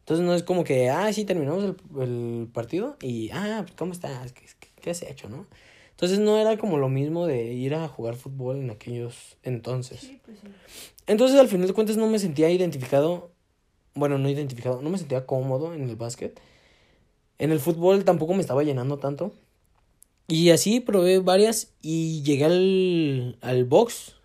[0.00, 4.32] Entonces no es como que, ah, sí, terminamos el, el partido y, ah, ¿cómo estás?
[4.32, 5.46] ¿Qué, qué, qué has hecho, no?
[5.92, 10.00] Entonces no era como lo mismo de ir a jugar fútbol en aquellos entonces.
[10.00, 10.48] Sí, pues sí.
[11.06, 13.30] Entonces al final de cuentas no me sentía identificado,
[13.94, 16.40] bueno, no identificado, no me sentía cómodo en el básquet.
[17.38, 19.32] En el fútbol tampoco me estaba llenando tanto.
[20.26, 24.16] Y así probé varias y llegué al, al box.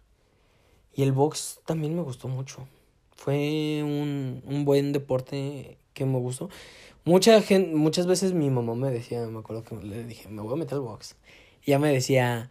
[0.94, 2.68] Y el box también me gustó mucho.
[3.12, 6.50] Fue un, un buen deporte que me gustó.
[7.04, 10.54] Mucha gente, muchas veces mi mamá me decía, me acuerdo que le dije, me voy
[10.54, 11.18] a meter al box.
[11.66, 12.50] Y ella me decía,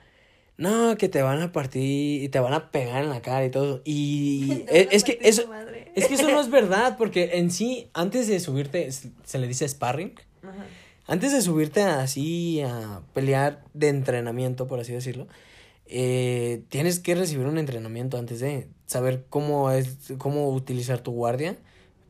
[0.59, 3.51] no, que te van a partir y te van a pegar en la cara y
[3.51, 3.81] todo.
[3.85, 5.45] Y van es, que eso,
[5.95, 9.49] es que eso no es verdad, porque en sí, antes de subirte, se se le
[9.49, 10.15] dice sparring.
[10.43, 10.67] Ajá.
[11.09, 15.27] Antes de subirte así a pelear de entrenamiento, por así decirlo,
[15.87, 21.57] eh, tienes que recibir un entrenamiento antes de saber cómo es, cómo utilizar tu guardia,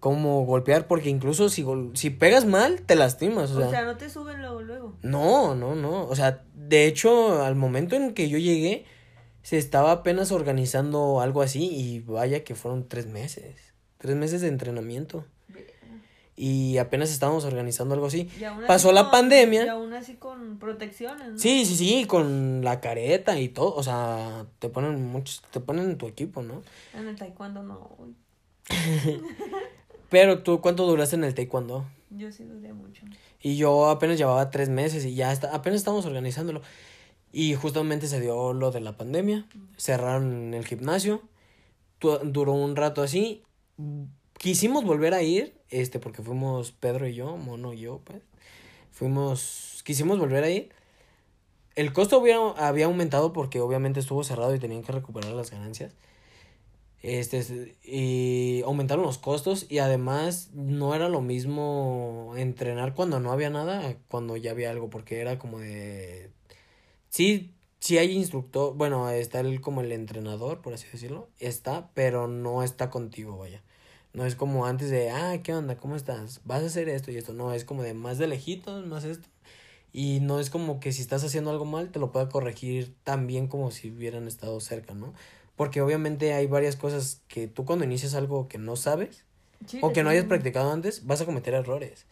[0.00, 3.52] cómo golpear, porque incluso si, gol- si pegas mal, te lastimas.
[3.52, 4.96] O sea, no te suben luego, luego.
[5.02, 6.04] No, no, no.
[6.06, 8.84] O sea, de hecho, al momento en que yo llegué,
[9.42, 13.54] se estaba apenas organizando algo así y vaya que fueron tres meses.
[13.98, 15.24] Tres meses de entrenamiento.
[16.38, 18.28] Y apenas estábamos organizando algo así.
[18.66, 19.64] Pasó la con- pandemia.
[19.64, 21.38] Y aún así con protecciones, ¿no?
[21.38, 25.86] Sí, sí, sí, con la careta y todo, o sea, te ponen muchos, te ponen
[25.90, 26.62] en tu equipo, ¿no?
[26.94, 27.90] En el taekwondo no.
[30.10, 31.84] Pero tú, ¿cuánto duraste en el taekwondo?
[32.10, 33.02] Yo sí duré mucho.
[33.42, 36.62] Y yo apenas llevaba tres meses y ya está, apenas estábamos organizándolo.
[37.30, 41.22] Y justamente se dio lo de la pandemia, cerraron el gimnasio,
[42.00, 43.42] duró un rato así.
[44.38, 48.22] Quisimos volver a ir, este, porque fuimos Pedro y yo, Mono y yo, pues.
[48.92, 50.70] Fuimos, quisimos volver a ir.
[51.76, 55.94] El costo hubiera, había aumentado porque obviamente estuvo cerrado y tenían que recuperar las ganancias.
[57.02, 57.52] Este, es-
[57.84, 63.96] y aumentaron los costos y además no era lo mismo entrenar cuando no había nada
[64.08, 66.30] cuando ya había algo, porque era como de...
[67.10, 72.28] Sí, sí hay instructor, bueno, está el, como el entrenador, por así decirlo, está, pero
[72.28, 73.62] no está contigo, vaya.
[74.12, 75.76] No es como antes de, ah, ¿qué onda?
[75.76, 76.40] ¿Cómo estás?
[76.44, 77.32] Vas a hacer esto y esto.
[77.32, 79.28] No, es como de más de lejitos, más esto.
[79.92, 83.26] Y no es como que si estás haciendo algo mal, te lo pueda corregir tan
[83.26, 85.14] bien como si hubieran estado cerca, ¿no?
[85.56, 89.24] Porque obviamente hay varias cosas que tú cuando inicias algo que no sabes
[89.66, 92.06] Sí, o que no hayas practicado antes, vas a cometer errores.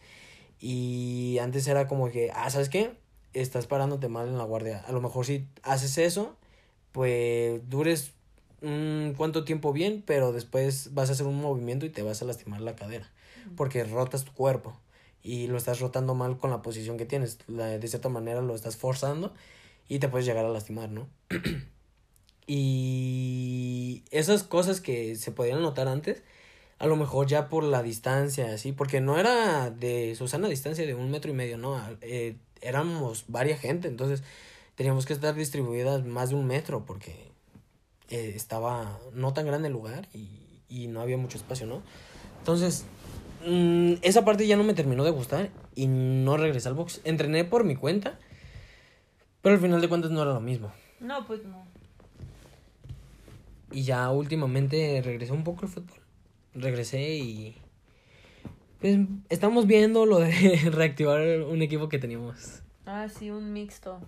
[0.59, 2.91] Y antes era como que, ah, ¿sabes qué?
[3.33, 4.83] Estás parándote mal en la guardia.
[4.87, 6.35] A lo mejor si haces eso,
[6.91, 8.11] pues dures
[8.61, 12.25] un cuánto tiempo bien, pero después vas a hacer un movimiento y te vas a
[12.25, 13.11] lastimar la cadera.
[13.55, 14.77] Porque rotas tu cuerpo
[15.23, 17.39] y lo estás rotando mal con la posición que tienes.
[17.47, 19.33] De cierta manera lo estás forzando
[19.87, 21.07] y te puedes llegar a lastimar, ¿no?
[22.47, 26.23] y esas cosas que se podían notar antes,
[26.79, 30.93] a lo mejor ya por la distancia, así, porque no era de Susana distancia de
[30.93, 34.23] un metro y medio, no, eh, éramos varias gente, entonces
[34.75, 37.26] teníamos que estar distribuidas más de un metro porque
[38.09, 40.29] eh, estaba no tan grande el lugar y,
[40.69, 41.81] y no había mucho espacio, ¿no?
[42.39, 42.85] Entonces,
[43.45, 47.01] mm, esa parte ya no me terminó de gustar y no regresé al box.
[47.03, 48.17] Entrené por mi cuenta,
[49.41, 50.71] pero al final de cuentas no era lo mismo.
[50.99, 51.65] No, pues no.
[53.71, 55.99] Y ya últimamente regresé un poco al fútbol.
[56.53, 57.57] Regresé y.
[58.79, 58.99] Pues
[59.29, 60.31] estamos viendo lo de
[60.71, 62.61] reactivar un equipo que teníamos.
[62.85, 63.99] Ah, sí, un mixto.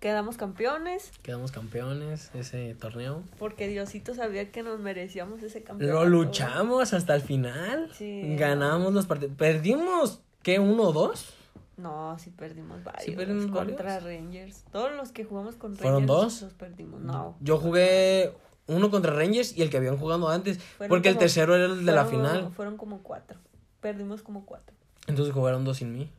[0.00, 3.22] Quedamos campeones Quedamos campeones ese torneo.
[3.38, 6.04] porque Diosito sabía que nos merecíamos ese campeonato.
[6.04, 7.90] Lo luchamos hasta el final.
[7.94, 8.36] Sí.
[8.36, 9.36] Ganamos los partidos.
[9.36, 10.58] Perdimos, ¿qué?
[10.58, 11.34] ¿Uno o dos?
[11.76, 13.14] No, sí perdimos varios.
[13.16, 14.04] perdimos contra varios?
[14.04, 14.64] Rangers.
[14.72, 15.82] Todos los que jugamos con Rangers.
[15.82, 16.42] ¿Fueron dos?
[16.42, 17.00] Los perdimos.
[17.00, 17.36] No.
[17.40, 18.32] Yo jugué
[18.66, 20.58] uno contra Rangers y el que habían jugado antes.
[20.58, 22.50] Fueron porque el tercero era el de la final.
[22.52, 23.38] Fueron como cuatro.
[23.80, 24.74] Perdimos como cuatro.
[25.06, 26.10] Entonces jugaron dos sin mí.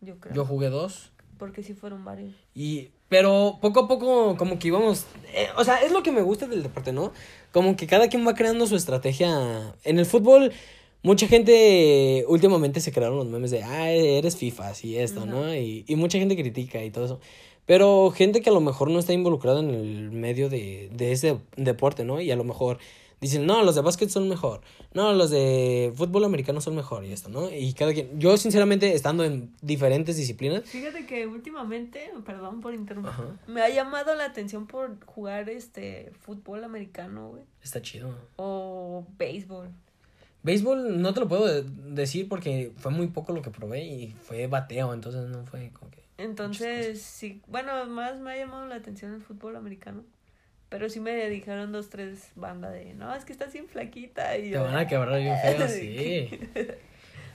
[0.00, 0.34] Yo creo.
[0.34, 1.12] Yo jugué dos.
[1.38, 2.32] Porque sí fueron varios.
[2.54, 6.22] Y, pero poco a poco como que íbamos, eh, o sea, es lo que me
[6.22, 7.12] gusta del deporte, ¿no?
[7.52, 9.74] Como que cada quien va creando su estrategia.
[9.84, 10.52] En el fútbol,
[11.02, 15.54] mucha gente últimamente se crearon los memes de, ah, eres FIFA y esto, ¿no?
[15.54, 17.20] Y, y mucha gente critica y todo eso.
[17.66, 21.38] Pero gente que a lo mejor no está involucrada en el medio de, de ese
[21.56, 22.20] deporte, ¿no?
[22.20, 22.78] Y a lo mejor
[23.24, 24.60] dicen, no, los de básquet son mejor,
[24.92, 27.50] no, los de fútbol americano son mejor y esto, ¿no?
[27.50, 33.12] Y cada quien, yo sinceramente, estando en diferentes disciplinas, Fíjate que últimamente, perdón por interrumpir,
[33.46, 37.42] me ha llamado la atención por jugar este fútbol americano, güey.
[37.62, 38.14] está chido.
[38.36, 39.68] O béisbol.
[40.42, 41.62] Béisbol no te lo puedo de-
[41.94, 45.90] decir porque fue muy poco lo que probé y fue bateo, entonces no fue como
[45.90, 46.04] que...
[46.18, 50.04] Entonces, sí, bueno, más me ha llamado la atención el fútbol americano.
[50.68, 54.36] Pero sí me dijeron dos, tres bandas de, no, es que estás bien flaquita.
[54.38, 56.30] Y Te van a quebrar bien feo, sí.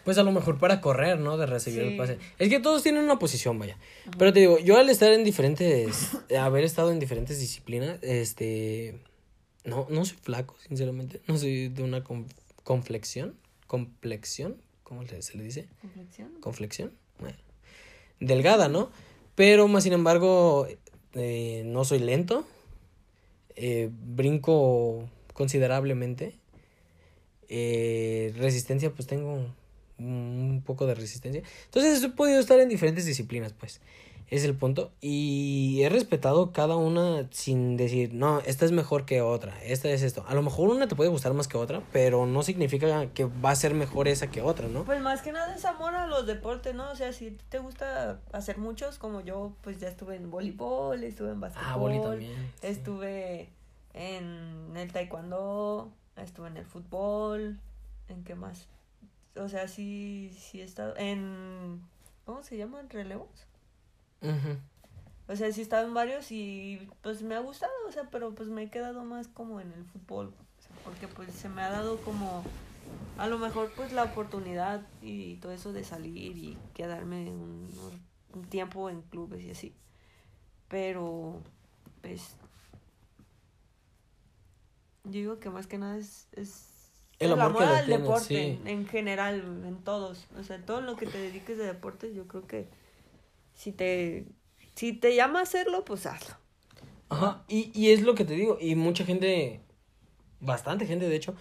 [0.04, 1.38] Pues a lo mejor para correr, ¿no?
[1.38, 2.18] De recibir el pase.
[2.38, 3.78] Es que todos tienen una posición, vaya.
[4.18, 9.00] Pero te digo, yo al estar en diferentes, haber estado en diferentes disciplinas, este,
[9.64, 11.22] no, no soy flaco, sinceramente.
[11.28, 12.04] No soy de una
[12.64, 13.36] conflexión,
[13.68, 15.68] complexión, ¿cómo se le dice?
[15.82, 16.32] ¿Conflexión?
[16.40, 16.92] Conflexión.
[17.20, 17.38] Bueno,
[18.20, 18.92] delgada, ¿no?
[19.36, 20.68] Pero más sin embargo,
[21.14, 22.48] eh, no soy lento.
[23.62, 26.34] Eh, brinco considerablemente.
[27.50, 29.54] Eh, resistencia, pues tengo
[29.98, 31.44] un poco de resistencia.
[31.66, 33.82] Entonces he podido estar en diferentes disciplinas, pues.
[34.30, 34.92] Es el punto.
[35.02, 40.04] Y he respetado cada una sin decir, no, esta es mejor que otra, esta es
[40.04, 40.24] esto.
[40.28, 43.52] A lo mejor una te puede gustar más que otra, pero no significa que va
[43.52, 44.84] a ser mejor esa que otra, ¿no?
[44.84, 46.92] Pues más que nada es amor a los deportes, ¿no?
[46.92, 51.32] O sea, si te gusta hacer muchos, como yo, pues ya estuve en voleibol, estuve
[51.32, 51.68] en básquetbol.
[51.68, 52.52] Ah, boli también.
[52.62, 52.68] sí.
[52.68, 53.50] Estuve
[53.94, 57.60] en el taekwondo, estuve en el fútbol,
[58.08, 58.68] ¿en qué más?
[59.36, 61.82] O sea, sí, sí he estado en...
[62.26, 62.90] ¿Cómo se llaman?
[62.90, 63.49] ¿Relevos?
[64.22, 64.58] Ujú.
[65.28, 68.34] O sea, sí he estado en varios y pues me ha gustado, o sea, pero
[68.34, 70.28] pues me he quedado más como en el fútbol.
[70.28, 72.44] o sea, porque pues se me ha dado como
[73.18, 77.70] a lo mejor pues la oportunidad y todo eso de salir y quedarme un,
[78.34, 79.76] un tiempo en clubes y así.
[80.68, 81.42] Pero,
[82.02, 82.36] pues,
[85.04, 88.36] yo digo que más que nada es, es El amor que le al deporte sí.
[88.36, 90.28] en, en general, en todos.
[90.38, 92.68] O sea, todo lo que te dediques de deporte, yo creo que
[93.60, 94.26] si te,
[94.74, 96.36] si te llama a hacerlo, pues hazlo.
[97.10, 99.60] Ajá, y, y es lo que te digo, y mucha gente,
[100.40, 101.36] bastante gente de hecho,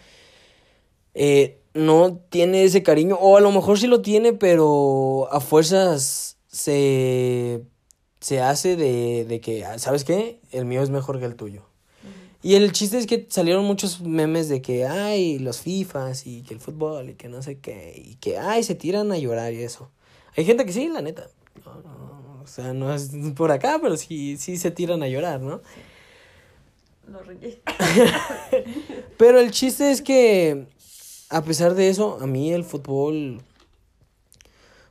[1.14, 6.38] eh, no tiene ese cariño, o a lo mejor sí lo tiene, pero a fuerzas
[6.48, 7.62] se,
[8.20, 10.40] se hace de, de que, ah, ¿sabes qué?
[10.50, 11.62] El mío es mejor que el tuyo.
[12.42, 16.54] Y el chiste es que salieron muchos memes de que, ay, los FIFAs y que
[16.54, 19.62] el fútbol y que no sé qué, y que, ay, se tiran a llorar y
[19.62, 19.90] eso.
[20.36, 21.28] Hay gente que sí, la neta.
[21.64, 22.07] No, no,
[22.48, 25.60] sea, no es por acá, pero sí, sí se tiran a llorar, ¿no?
[27.08, 27.20] Lo.
[29.16, 30.66] Pero el chiste es que,
[31.30, 33.40] a pesar de eso, a mí el fútbol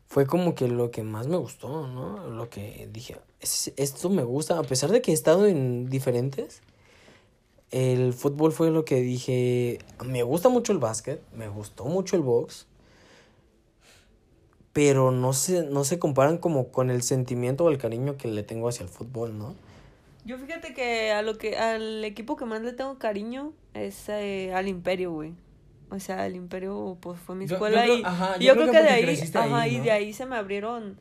[0.08, 2.28] fue como que lo que más me gustó, ¿no?
[2.30, 6.62] Lo que dije, "Es- esto me gusta, a pesar de que he estado en diferentes,
[7.72, 12.22] el fútbol fue lo que dije, me gusta mucho el básquet, me gustó mucho el
[12.24, 12.66] box,
[14.78, 18.44] pero no se, no se comparan como con el sentimiento o el cariño que le
[18.44, 19.56] tengo hacia el fútbol, ¿no?
[20.24, 24.54] Yo fíjate que a lo que al equipo que más le tengo cariño es eh,
[24.54, 25.34] al Imperio, güey.
[25.90, 28.54] O sea, el Imperio pues fue mi escuela yo creo- y ajá, y yo yo,
[28.54, 29.84] creo creo, que que, de ahí, creciste ajá, ahí, y ¿no?
[29.86, 31.00] de ahí se me abrieron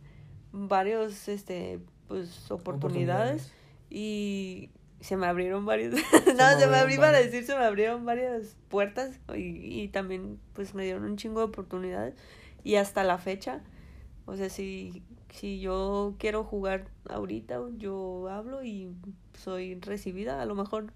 [0.52, 3.52] varios este pues oportunidades,
[3.90, 4.70] y
[5.00, 8.56] se me abrieron varios no, se me abrieron abrieron para decir, se me abrieron varias
[8.70, 12.14] puertas y, y también pues me dieron un chingo de oportunidades
[12.66, 13.62] y hasta la fecha,
[14.26, 15.02] o sea, si
[15.32, 18.90] si yo quiero jugar ahorita, yo hablo y
[19.34, 20.92] soy recibida, a lo mejor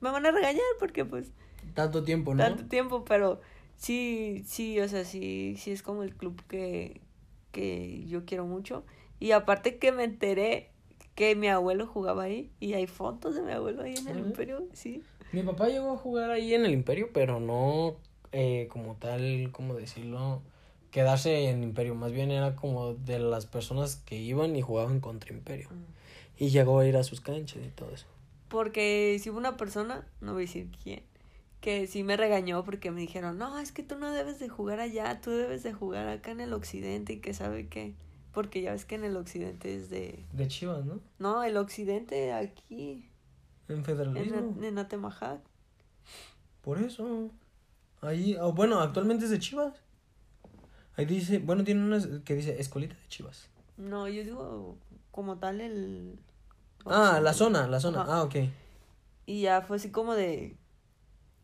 [0.00, 1.32] me van a regañar porque pues
[1.74, 2.44] Tanto tiempo, ¿no?
[2.44, 3.40] tanto tiempo, pero
[3.76, 7.00] sí, sí, o sea, sí, sí es como el club que,
[7.52, 8.84] que yo quiero mucho.
[9.18, 10.70] Y aparte que me enteré
[11.14, 14.26] que mi abuelo jugaba ahí y hay fotos de mi abuelo ahí en el Ujú.
[14.28, 15.02] imperio, sí.
[15.32, 17.96] Mi papá llegó a jugar ahí en el Imperio, pero no
[18.32, 20.42] eh, como tal, ¿cómo decirlo?
[20.96, 21.94] Quedarse en Imperio.
[21.94, 25.68] Más bien era como de las personas que iban y jugaban contra Imperio.
[26.38, 28.06] Y llegó a ir a sus canchas y todo eso.
[28.48, 31.02] Porque si hubo una persona, no voy a decir quién,
[31.60, 34.80] que sí me regañó porque me dijeron, no, es que tú no debes de jugar
[34.80, 37.94] allá, tú debes de jugar acá en el occidente y que sabe qué.
[38.32, 40.24] Porque ya ves que en el occidente es de...
[40.32, 41.00] De Chivas, ¿no?
[41.18, 43.10] No, el occidente aquí,
[43.68, 44.56] En en, federalismo.
[44.62, 45.42] en Atemajac.
[46.62, 47.30] Por eso.
[48.00, 49.74] Ahí, oh, bueno, actualmente es de Chivas.
[50.96, 53.48] Ahí dice, bueno, tiene una que dice escolita de Chivas.
[53.76, 54.76] No, yo digo
[55.10, 56.18] como tal el...
[56.86, 58.02] Ah, la zona, la zona.
[58.02, 58.16] Ajá.
[58.18, 58.36] Ah, ok.
[59.26, 60.56] Y ya fue así como de...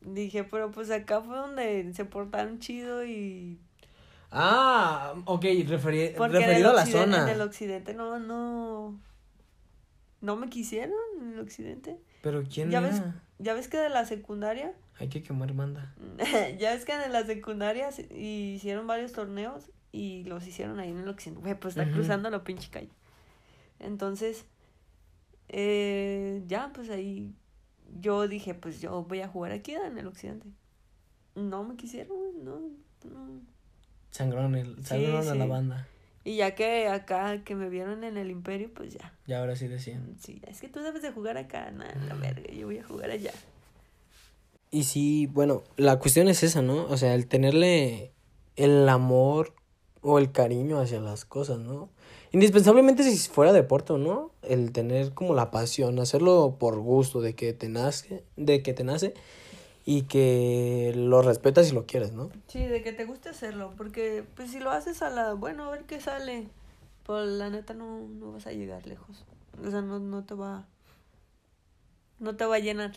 [0.01, 3.59] Dije, pero pues acá fue donde se portaron chido y...
[4.31, 7.23] Ah, ok, referi- Porque referido a la zona.
[7.25, 8.99] En el occidente no, no...
[10.23, 11.99] No me quisieron en el occidente.
[12.23, 12.89] Pero ¿quién Ya era?
[12.89, 13.03] ves-
[13.39, 14.73] Ya ves que de la secundaria...
[14.99, 15.95] Hay que quemar banda.
[16.59, 20.99] ya ves que en la secundaria se- hicieron varios torneos y los hicieron ahí en
[20.99, 21.41] el occidente.
[21.43, 21.99] Güey, pues está Ujú.
[22.01, 22.91] cruzando la pinche calle.
[23.81, 24.47] Entonces,
[25.49, 27.33] eh, ya, pues ahí
[28.01, 30.47] yo dije, pues yo voy a jugar aquí en el occidente.
[31.35, 32.61] No me quisieron, güey, no,
[33.11, 33.41] no.
[34.11, 35.89] Sangrón, el, sangrón a la banda.
[36.25, 39.13] Y ya que acá, que me vieron en el imperio, pues ya.
[39.27, 40.15] Y ahora sí decían.
[40.21, 43.11] Sí, es que tú debes de jugar acá, nada, la verga, yo voy a jugar
[43.11, 43.33] allá.
[44.75, 46.87] Y sí, bueno, la cuestión es esa, ¿no?
[46.87, 48.11] O sea, el tenerle
[48.57, 49.53] el amor
[50.01, 51.91] o el cariño hacia las cosas, ¿no?
[52.33, 57.53] Indispensablemente si fuera deporte no, el tener como la pasión, hacerlo por gusto, de que
[57.53, 59.13] te nace, de que te nace
[59.85, 62.31] y que lo respetas y lo quieres, ¿no?
[62.47, 65.71] Sí, de que te guste hacerlo, porque pues si lo haces a la, bueno, a
[65.71, 66.49] ver qué sale,
[67.03, 69.27] pues la neta no, no vas a llegar lejos.
[69.63, 70.67] O sea, no, no te va,
[72.19, 72.93] no te va a llenar.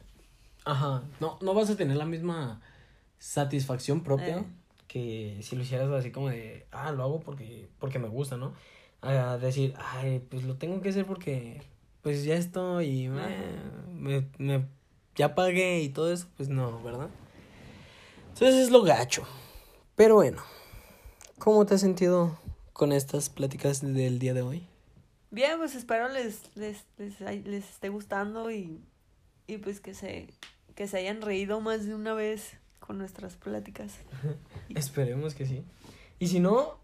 [0.65, 2.61] Ajá, no, no vas a tener la misma
[3.19, 4.45] satisfacción propia Eh.
[4.87, 8.53] que si lo hicieras así como de, ah, lo hago porque, porque me gusta, ¿no?
[9.01, 11.61] A decir, ay, pues lo tengo que hacer porque,
[12.01, 13.37] pues ya estoy, me,
[13.91, 14.65] me, me-
[15.15, 17.09] ya pagué y todo eso, pues no, ¿verdad?
[18.33, 19.23] Entonces es lo gacho.
[19.95, 20.41] Pero bueno,
[21.39, 22.37] ¿cómo te has sentido
[22.73, 24.67] con estas pláticas del día de hoy?
[25.31, 28.81] Bien, pues espero les, les, les, les esté gustando y,
[29.47, 30.27] y pues que se,
[30.75, 33.93] que se hayan reído más de una vez con nuestras pláticas.
[34.69, 35.63] Esperemos que sí.
[36.19, 36.77] Y si no,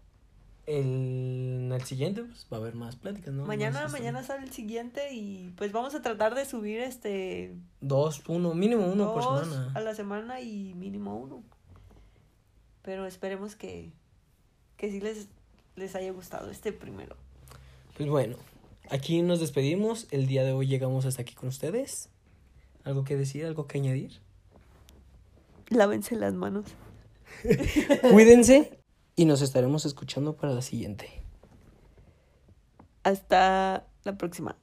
[0.66, 3.44] el, el siguiente pues, va a haber más pláticas, ¿no?
[3.46, 8.22] mañana, Más, mañana sale el siguiente y pues vamos a tratar de subir este Dos,
[8.28, 9.72] uno, mínimo uno por semana.
[9.74, 11.42] a la semana y mínimo uno.
[12.82, 13.92] Pero esperemos que,
[14.76, 15.28] que sí les,
[15.76, 17.16] les haya gustado este primero.
[17.96, 18.36] Pues bueno,
[18.90, 20.08] aquí nos despedimos.
[20.10, 22.08] El día de hoy llegamos hasta aquí con ustedes.
[22.84, 23.44] ¿Algo que decir?
[23.44, 24.20] ¿Algo que añadir?
[25.68, 26.66] Lávense las manos.
[28.10, 28.78] Cuídense
[29.16, 31.08] y nos estaremos escuchando para la siguiente.
[33.02, 34.56] Hasta la próxima.